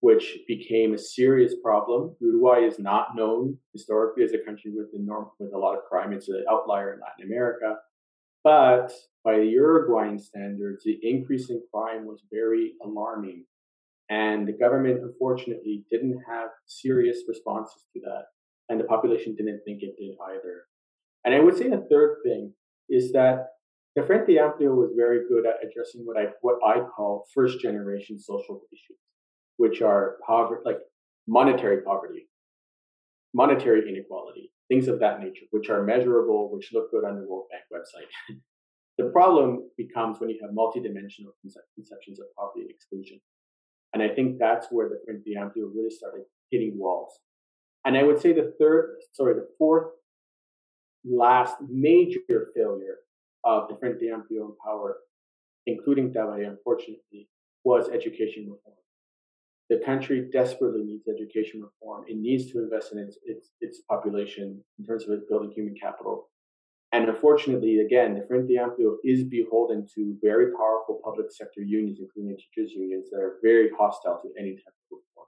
which 0.00 0.38
became 0.46 0.94
a 0.94 0.98
serious 0.98 1.54
problem. 1.62 2.16
Uruguay 2.20 2.60
is 2.60 2.78
not 2.78 3.16
known 3.16 3.56
historically 3.72 4.24
as 4.24 4.32
a 4.32 4.44
country 4.44 4.72
with, 4.74 4.88
enorm- 4.94 5.30
with 5.38 5.52
a 5.54 5.58
lot 5.58 5.76
of 5.76 5.84
crime. 5.84 6.12
It's 6.12 6.28
an 6.28 6.44
outlier 6.50 6.94
in 6.94 7.00
Latin 7.00 7.32
America. 7.32 7.76
But 8.44 8.92
by 9.24 9.38
the 9.38 9.46
Uruguayan 9.46 10.18
standards, 10.18 10.84
the 10.84 10.98
increase 11.02 11.50
in 11.50 11.62
crime 11.72 12.06
was 12.06 12.22
very 12.32 12.72
alarming 12.82 13.44
and 14.10 14.48
the 14.48 14.52
government, 14.52 15.02
unfortunately, 15.02 15.84
didn't 15.90 16.18
have 16.26 16.48
serious 16.66 17.18
responses 17.28 17.84
to 17.94 18.00
that. 18.00 18.24
And 18.68 18.80
the 18.80 18.84
population 18.84 19.34
didn't 19.34 19.62
think 19.64 19.82
it 19.82 19.96
did 19.98 20.14
either. 20.30 20.64
And 21.24 21.34
I 21.34 21.40
would 21.40 21.56
say 21.56 21.68
the 21.68 21.86
third 21.90 22.18
thing 22.24 22.52
is 22.88 23.12
that 23.12 23.48
the 23.96 24.02
Frente 24.02 24.28
Amplio 24.28 24.74
was 24.74 24.92
very 24.96 25.28
good 25.28 25.44
at 25.46 25.56
addressing 25.66 26.02
what 26.04 26.16
I 26.16 26.26
what 26.40 26.58
I 26.64 26.80
call 26.80 27.26
first 27.34 27.60
generation 27.60 28.18
social 28.18 28.60
issues, 28.72 28.98
which 29.56 29.82
are 29.82 30.16
poverty, 30.26 30.62
like 30.64 30.78
monetary 31.26 31.82
poverty, 31.82 32.28
monetary 33.34 33.88
inequality, 33.88 34.52
things 34.68 34.88
of 34.88 35.00
that 35.00 35.20
nature, 35.20 35.46
which 35.50 35.68
are 35.68 35.82
measurable, 35.82 36.50
which 36.52 36.72
look 36.72 36.90
good 36.90 37.04
on 37.04 37.16
the 37.16 37.26
World 37.26 37.46
Bank 37.50 37.64
website. 37.72 38.36
the 38.98 39.10
problem 39.10 39.68
becomes 39.76 40.20
when 40.20 40.30
you 40.30 40.38
have 40.42 40.50
multidimensional 40.52 41.32
conceptions 41.74 42.20
of 42.20 42.26
poverty 42.36 42.62
and 42.62 42.70
exclusion. 42.70 43.20
And 43.92 44.02
I 44.02 44.08
think 44.08 44.38
that's 44.38 44.66
where 44.70 44.88
the 44.88 45.00
Frente 45.04 45.36
Amplio 45.36 45.70
really 45.74 45.90
started 45.90 46.22
hitting 46.50 46.78
walls. 46.78 47.18
And 47.84 47.96
I 47.96 48.02
would 48.02 48.20
say 48.20 48.32
the 48.32 48.54
third, 48.58 48.96
sorry, 49.12 49.34
the 49.34 49.48
fourth 49.58 49.92
last 51.04 51.56
major 51.68 52.20
failure 52.54 52.98
of 53.44 53.68
the 53.68 53.76
Frente 53.76 54.02
Amplio 54.02 54.46
in 54.46 54.52
power, 54.64 54.98
including 55.66 56.12
Tabaré, 56.12 56.46
unfortunately, 56.46 57.28
was 57.64 57.88
education 57.88 58.44
reform. 58.50 58.76
The 59.70 59.80
country 59.84 60.28
desperately 60.32 60.82
needs 60.82 61.06
education 61.08 61.62
reform. 61.62 62.04
It 62.08 62.16
needs 62.16 62.50
to 62.52 62.62
invest 62.62 62.92
in 62.92 62.98
its, 62.98 63.18
its, 63.24 63.50
its 63.60 63.82
population 63.88 64.62
in 64.78 64.84
terms 64.86 65.06
of 65.08 65.28
building 65.28 65.52
human 65.52 65.74
capital. 65.80 66.30
And 66.92 67.08
unfortunately, 67.08 67.80
again, 67.80 68.14
the 68.14 68.26
Frente 68.26 68.50
Amplio 68.50 68.96
is 69.04 69.24
beholden 69.24 69.86
to 69.94 70.16
very 70.22 70.52
powerful 70.52 71.00
public 71.04 71.30
sector 71.30 71.60
unions, 71.60 71.98
including 72.00 72.36
teachers' 72.36 72.72
unions, 72.72 73.10
that 73.10 73.18
are 73.18 73.36
very 73.42 73.68
hostile 73.78 74.18
to 74.22 74.28
any 74.38 74.52
type 74.52 74.74
of 74.90 74.98
reform. 74.98 75.26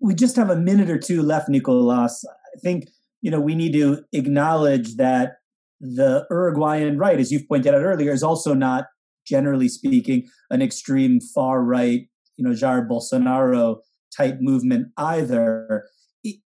We 0.00 0.14
just 0.14 0.34
have 0.34 0.50
a 0.50 0.56
minute 0.56 0.90
or 0.90 0.98
two 0.98 1.22
left, 1.22 1.48
Nicolas. 1.48 2.24
I 2.56 2.58
think 2.58 2.88
you 3.22 3.30
know 3.30 3.40
we 3.40 3.54
need 3.54 3.72
to 3.74 4.02
acknowledge 4.12 4.96
that 4.96 5.36
the 5.80 6.26
Uruguayan 6.30 6.98
right, 6.98 7.20
as 7.20 7.30
you've 7.30 7.48
pointed 7.48 7.74
out 7.74 7.82
earlier, 7.82 8.12
is 8.12 8.24
also 8.24 8.54
not, 8.54 8.86
generally 9.26 9.68
speaking, 9.68 10.26
an 10.50 10.60
extreme 10.60 11.20
far 11.20 11.62
right, 11.62 12.08
you 12.36 12.44
know, 12.44 12.50
Jair 12.50 12.88
Bolsonaro 12.88 13.76
type 14.16 14.38
movement 14.40 14.88
either. 14.96 15.84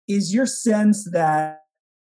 Is 0.09 0.33
your 0.33 0.47
sense 0.47 1.11
that 1.13 1.59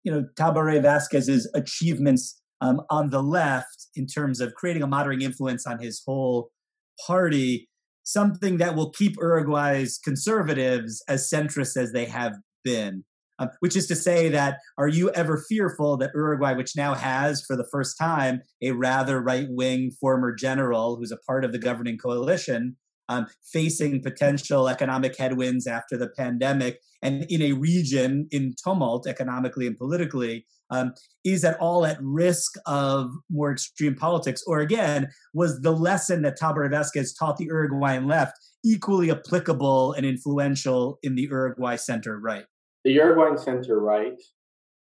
you 0.07 0.13
know 0.13 0.25
Tabaré 0.39 0.81
Vázquez's 0.81 1.51
achievements 1.53 2.41
um, 2.61 2.81
on 2.89 3.09
the 3.09 3.21
left 3.21 3.87
in 3.97 4.07
terms 4.07 4.39
of 4.39 4.53
creating 4.53 4.81
a 4.81 4.87
moderating 4.87 5.25
influence 5.25 5.67
on 5.67 5.79
his 5.79 6.01
whole 6.05 6.49
party 7.05 7.67
something 8.03 8.55
that 8.55 8.73
will 8.73 8.89
keep 8.91 9.17
Uruguay's 9.17 9.99
conservatives 10.01 11.03
as 11.09 11.29
centrist 11.29 11.75
as 11.75 11.91
they 11.91 12.05
have 12.05 12.35
been? 12.63 13.03
Um, 13.39 13.49
which 13.59 13.75
is 13.75 13.85
to 13.87 13.97
say 13.97 14.29
that 14.29 14.59
are 14.77 14.87
you 14.87 15.11
ever 15.11 15.43
fearful 15.49 15.97
that 15.97 16.11
Uruguay, 16.15 16.53
which 16.53 16.75
now 16.77 16.93
has 16.95 17.43
for 17.45 17.57
the 17.57 17.67
first 17.69 17.97
time 17.97 18.41
a 18.63 18.71
rather 18.71 19.21
right 19.21 19.47
wing 19.49 19.91
former 19.99 20.33
general 20.33 20.95
who's 20.95 21.11
a 21.11 21.17
part 21.27 21.43
of 21.43 21.51
the 21.51 21.59
governing 21.59 21.97
coalition, 21.97 22.77
um, 23.09 23.27
facing 23.51 24.01
potential 24.01 24.67
economic 24.67 25.17
headwinds 25.17 25.67
after 25.67 25.97
the 25.97 26.09
pandemic 26.09 26.79
and 27.01 27.25
in 27.29 27.41
a 27.41 27.53
region 27.53 28.27
in 28.31 28.55
tumult 28.63 29.07
economically 29.07 29.67
and 29.67 29.77
politically 29.77 30.45
um, 30.69 30.93
is 31.23 31.45
at 31.45 31.57
all 31.59 31.85
at 31.85 31.97
risk 32.01 32.55
of 32.65 33.09
more 33.29 33.51
extreme 33.51 33.95
politics? 33.95 34.43
Or 34.45 34.59
again 34.59 35.07
was 35.33 35.61
the 35.61 35.71
lesson 35.71 36.23
that 36.23 36.39
tabaré 36.39 36.69
vázquez 36.69 37.11
taught 37.17 37.37
the 37.37 37.45
uruguayan 37.45 38.07
left 38.07 38.33
equally 38.65 39.11
applicable 39.11 39.93
and 39.93 40.05
influential 40.05 40.99
in 41.03 41.15
the 41.15 41.23
uruguay 41.23 41.75
center 41.75 42.19
right? 42.19 42.45
The 42.83 42.91
uruguayan 42.91 43.37
center 43.37 43.79
right 43.79 44.21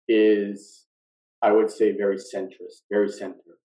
is 0.08 0.86
i 1.42 1.52
would 1.52 1.70
say 1.70 1.96
very 1.96 2.18
centrist 2.18 2.84
very 2.92 3.10
center 3.10 3.58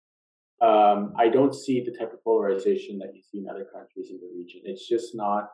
um, 0.62 1.12
I 1.18 1.28
don't 1.28 1.54
see 1.54 1.84
the 1.84 1.96
type 1.96 2.12
of 2.12 2.22
polarization 2.24 2.98
that 2.98 3.14
you 3.14 3.22
see 3.22 3.38
in 3.38 3.48
other 3.48 3.66
countries 3.72 4.10
in 4.10 4.18
the 4.18 4.30
region. 4.36 4.62
It's 4.64 4.88
just 4.88 5.14
not. 5.14 5.50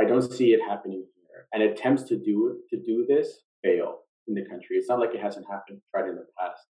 I 0.00 0.04
don't 0.04 0.22
see 0.22 0.52
it 0.54 0.60
happening 0.66 1.04
here. 1.14 1.46
And 1.52 1.62
attempts 1.62 2.04
to 2.04 2.16
do 2.16 2.58
to 2.70 2.76
do 2.76 3.04
this 3.06 3.42
fail 3.62 3.98
in 4.26 4.34
the 4.34 4.44
country. 4.44 4.76
It's 4.76 4.88
not 4.88 4.98
like 4.98 5.14
it 5.14 5.20
hasn't 5.20 5.46
happened 5.48 5.80
tried 5.90 6.08
in 6.08 6.16
the 6.16 6.26
past. 6.38 6.66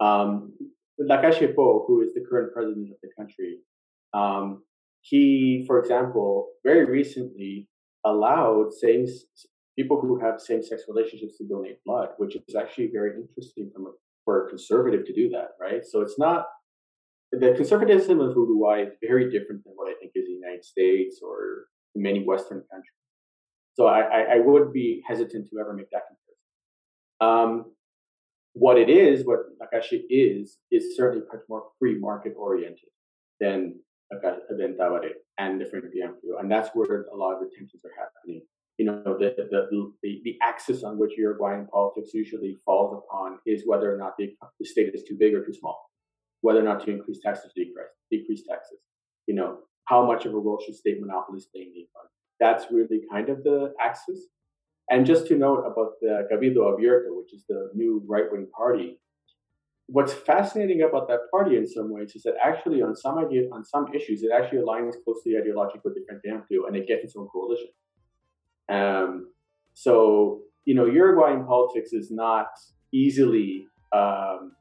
Um, 0.00 0.52
Lacalle 1.00 1.54
Pou, 1.54 1.84
who 1.86 2.02
is 2.02 2.14
the 2.14 2.24
current 2.28 2.52
president 2.52 2.90
of 2.90 2.96
the 3.02 3.10
country, 3.16 3.58
um, 4.12 4.62
he, 5.00 5.64
for 5.66 5.78
example, 5.80 6.48
very 6.64 6.84
recently 6.84 7.68
allowed 8.04 8.72
same 8.72 9.06
people 9.76 10.00
who 10.00 10.20
have 10.20 10.40
same-sex 10.40 10.84
relationships 10.88 11.36
to 11.38 11.48
donate 11.48 11.82
blood, 11.84 12.10
which 12.18 12.36
is 12.36 12.54
actually 12.54 12.88
very 12.92 13.10
interesting 13.16 13.70
from 13.74 13.86
a, 13.86 13.90
for 14.24 14.46
a 14.46 14.48
conservative 14.48 15.04
to 15.04 15.12
do 15.12 15.28
that, 15.30 15.48
right? 15.60 15.84
So 15.84 16.00
it's 16.00 16.18
not 16.18 16.46
the 17.38 17.54
conservatism 17.56 18.20
of 18.20 18.36
Uruguay 18.36 18.82
is 18.82 18.92
very 19.02 19.30
different 19.30 19.64
than 19.64 19.74
what 19.74 19.88
I 19.88 19.94
think 19.98 20.12
is 20.14 20.26
the 20.26 20.32
United 20.32 20.64
States 20.64 21.20
or 21.22 21.66
many 21.94 22.24
Western 22.24 22.62
countries. 22.70 22.92
So 23.74 23.86
I, 23.86 24.34
I, 24.34 24.38
would 24.38 24.72
be 24.72 25.02
hesitant 25.06 25.48
to 25.50 25.58
ever 25.60 25.72
make 25.72 25.90
that 25.90 26.02
comparison. 27.20 27.64
Um, 27.66 27.72
what 28.52 28.78
it 28.78 28.88
is, 28.88 29.26
what 29.26 29.40
Lacalle 29.60 30.02
is, 30.08 30.58
is 30.70 30.96
certainly 30.96 31.26
much 31.32 31.42
more 31.48 31.64
free 31.80 31.98
market 31.98 32.34
oriented 32.38 32.90
than 33.40 33.80
than 34.10 34.76
Tabaré 34.78 35.10
and 35.38 35.60
the 35.60 35.64
Frente 35.64 35.90
Amplio, 36.04 36.38
and 36.38 36.48
that's 36.48 36.70
where 36.74 37.06
a 37.12 37.16
lot 37.16 37.34
of 37.34 37.40
the 37.40 37.50
tensions 37.56 37.82
are 37.84 37.90
happening. 37.98 38.42
You 38.78 38.86
know, 38.86 39.02
the 39.18 39.34
the, 39.50 39.92
the, 40.02 40.20
the 40.24 40.38
axis 40.40 40.84
on 40.84 40.96
which 40.98 41.18
Uruguayan 41.18 41.66
politics 41.66 42.10
usually 42.14 42.58
falls 42.64 43.02
upon 43.02 43.38
is 43.44 43.64
whether 43.66 43.92
or 43.92 43.98
not 43.98 44.12
the, 44.18 44.36
the 44.60 44.66
state 44.66 44.94
is 44.94 45.02
too 45.02 45.16
big 45.18 45.34
or 45.34 45.44
too 45.44 45.54
small 45.54 45.90
whether 46.44 46.60
or 46.60 46.62
not 46.62 46.84
to 46.84 46.90
increase 46.90 47.20
taxes, 47.20 47.52
decrease, 47.56 47.94
decrease 48.10 48.42
taxes. 48.46 48.80
You 49.26 49.34
know, 49.34 49.60
how 49.86 50.04
much 50.04 50.26
of 50.26 50.34
a 50.34 50.38
role 50.38 50.60
should 50.62 50.76
state 50.76 51.00
monopolies 51.00 51.46
play 51.46 51.62
in 51.62 51.72
the 51.72 51.86
economy? 51.88 52.10
That's 52.38 52.64
really 52.70 53.00
kind 53.10 53.30
of 53.30 53.42
the 53.42 53.72
axis. 53.80 54.26
And 54.90 55.06
just 55.06 55.26
to 55.28 55.38
note 55.38 55.60
about 55.60 55.92
the 56.02 56.28
Cabildo 56.30 56.62
Abierto, 56.70 57.16
which 57.16 57.32
is 57.32 57.44
the 57.48 57.70
new 57.74 58.02
right 58.06 58.30
wing 58.30 58.46
party, 58.54 59.00
what's 59.86 60.12
fascinating 60.12 60.82
about 60.82 61.08
that 61.08 61.20
party 61.30 61.56
in 61.56 61.66
some 61.66 61.90
ways 61.90 62.12
is 62.14 62.22
that 62.24 62.34
actually 62.44 62.82
on 62.82 62.94
some 62.94 63.16
idea, 63.18 63.48
on 63.50 63.64
some 63.64 63.86
issues, 63.94 64.22
it 64.22 64.30
actually 64.30 64.58
aligns 64.58 64.92
closely 65.02 65.32
ideologically 65.32 65.84
with 65.84 65.94
the 65.94 66.04
Frente 66.06 66.44
and 66.66 66.76
it 66.76 66.86
gets 66.86 67.04
its 67.04 67.16
own 67.16 67.26
coalition. 67.28 67.70
Um, 68.68 69.32
so, 69.72 70.42
you 70.66 70.74
know, 70.74 70.84
Uruguayan 70.84 71.46
politics 71.46 71.94
is 71.94 72.10
not 72.10 72.48
easily 72.92 73.66
um, 73.94 74.52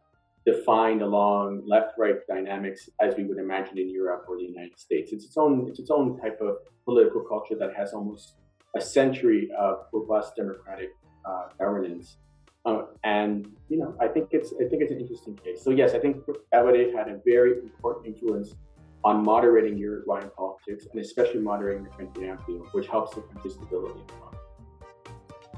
defined 0.45 1.01
along 1.01 1.63
left-right 1.65 2.27
dynamics 2.27 2.89
as 2.99 3.15
we 3.15 3.23
would 3.23 3.37
imagine 3.37 3.77
in 3.77 3.89
Europe 3.89 4.25
or 4.27 4.37
the 4.37 4.43
United 4.43 4.77
States. 4.79 5.11
It's 5.13 5.25
its 5.25 5.37
own 5.37 5.67
it's 5.69 5.79
its 5.79 5.89
own 5.89 6.19
type 6.19 6.39
of 6.41 6.57
political 6.85 7.21
culture 7.21 7.55
that 7.55 7.73
has 7.75 7.93
almost 7.93 8.35
a 8.75 8.81
century 8.81 9.49
of 9.57 9.85
robust 9.93 10.35
democratic 10.35 10.89
uh, 11.25 11.47
governance. 11.57 12.17
Uh, 12.65 12.83
and 13.03 13.47
you 13.69 13.77
know, 13.77 13.95
I 13.99 14.07
think 14.07 14.29
it's 14.31 14.53
I 14.53 14.67
think 14.67 14.81
it's 14.83 14.91
an 14.91 14.99
interesting 14.99 15.35
case. 15.37 15.63
So 15.63 15.69
yes, 15.69 15.93
I 15.93 15.99
think 15.99 16.17
Tabaré 16.53 16.93
had 16.93 17.07
a 17.07 17.19
very 17.25 17.59
important 17.59 18.07
influence 18.07 18.55
on 19.03 19.23
moderating 19.23 19.77
Uruguayan 19.77 20.29
politics 20.37 20.87
and 20.91 21.01
especially 21.01 21.41
moderating 21.41 21.83
the 21.83 21.89
Frente 21.91 22.71
which 22.71 22.87
helps 22.87 23.15
the 23.15 23.21
country's 23.21 23.55
stability. 23.55 24.01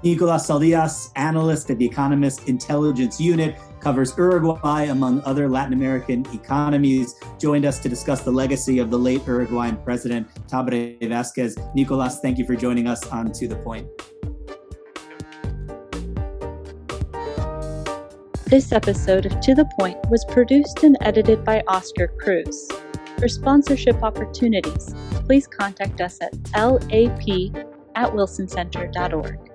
Nicolas 0.05 0.47
Saldias, 0.47 1.09
analyst 1.15 1.71
at 1.71 1.79
the 1.79 1.85
Economist 1.85 2.47
Intelligence 2.47 3.19
Unit, 3.19 3.55
covers 3.79 4.15
Uruguay 4.15 4.83
among 4.83 5.19
other 5.21 5.49
Latin 5.49 5.73
American 5.73 6.23
economies, 6.31 7.15
joined 7.39 7.65
us 7.65 7.79
to 7.79 7.89
discuss 7.89 8.21
the 8.21 8.29
legacy 8.29 8.77
of 8.77 8.91
the 8.91 8.99
late 8.99 9.25
Uruguayan 9.25 9.77
president, 9.83 10.27
Tabaré 10.47 10.99
Vázquez. 11.01 11.57
Nicolas, 11.73 12.19
thank 12.19 12.37
you 12.37 12.45
for 12.45 12.55
joining 12.55 12.85
us 12.85 13.03
on 13.07 13.31
Two 13.33 13.47
The 13.47 13.55
Point. 13.55 13.87
This 18.45 18.71
episode 18.71 19.25
of 19.25 19.39
Two 19.41 19.55
The 19.55 19.67
Point 19.79 19.97
was 20.11 20.23
produced 20.25 20.83
and 20.83 20.97
edited 21.01 21.43
by 21.43 21.63
Oscar 21.67 22.09
Cruz. 22.19 22.69
For 23.17 23.27
sponsorship 23.27 24.03
opportunities, 24.03 24.93
please 25.25 25.47
contact 25.47 25.99
us 25.99 26.19
at 26.21 26.31
lap 26.53 26.83
at 27.95 28.11
wilsoncenter.org. 28.13 29.54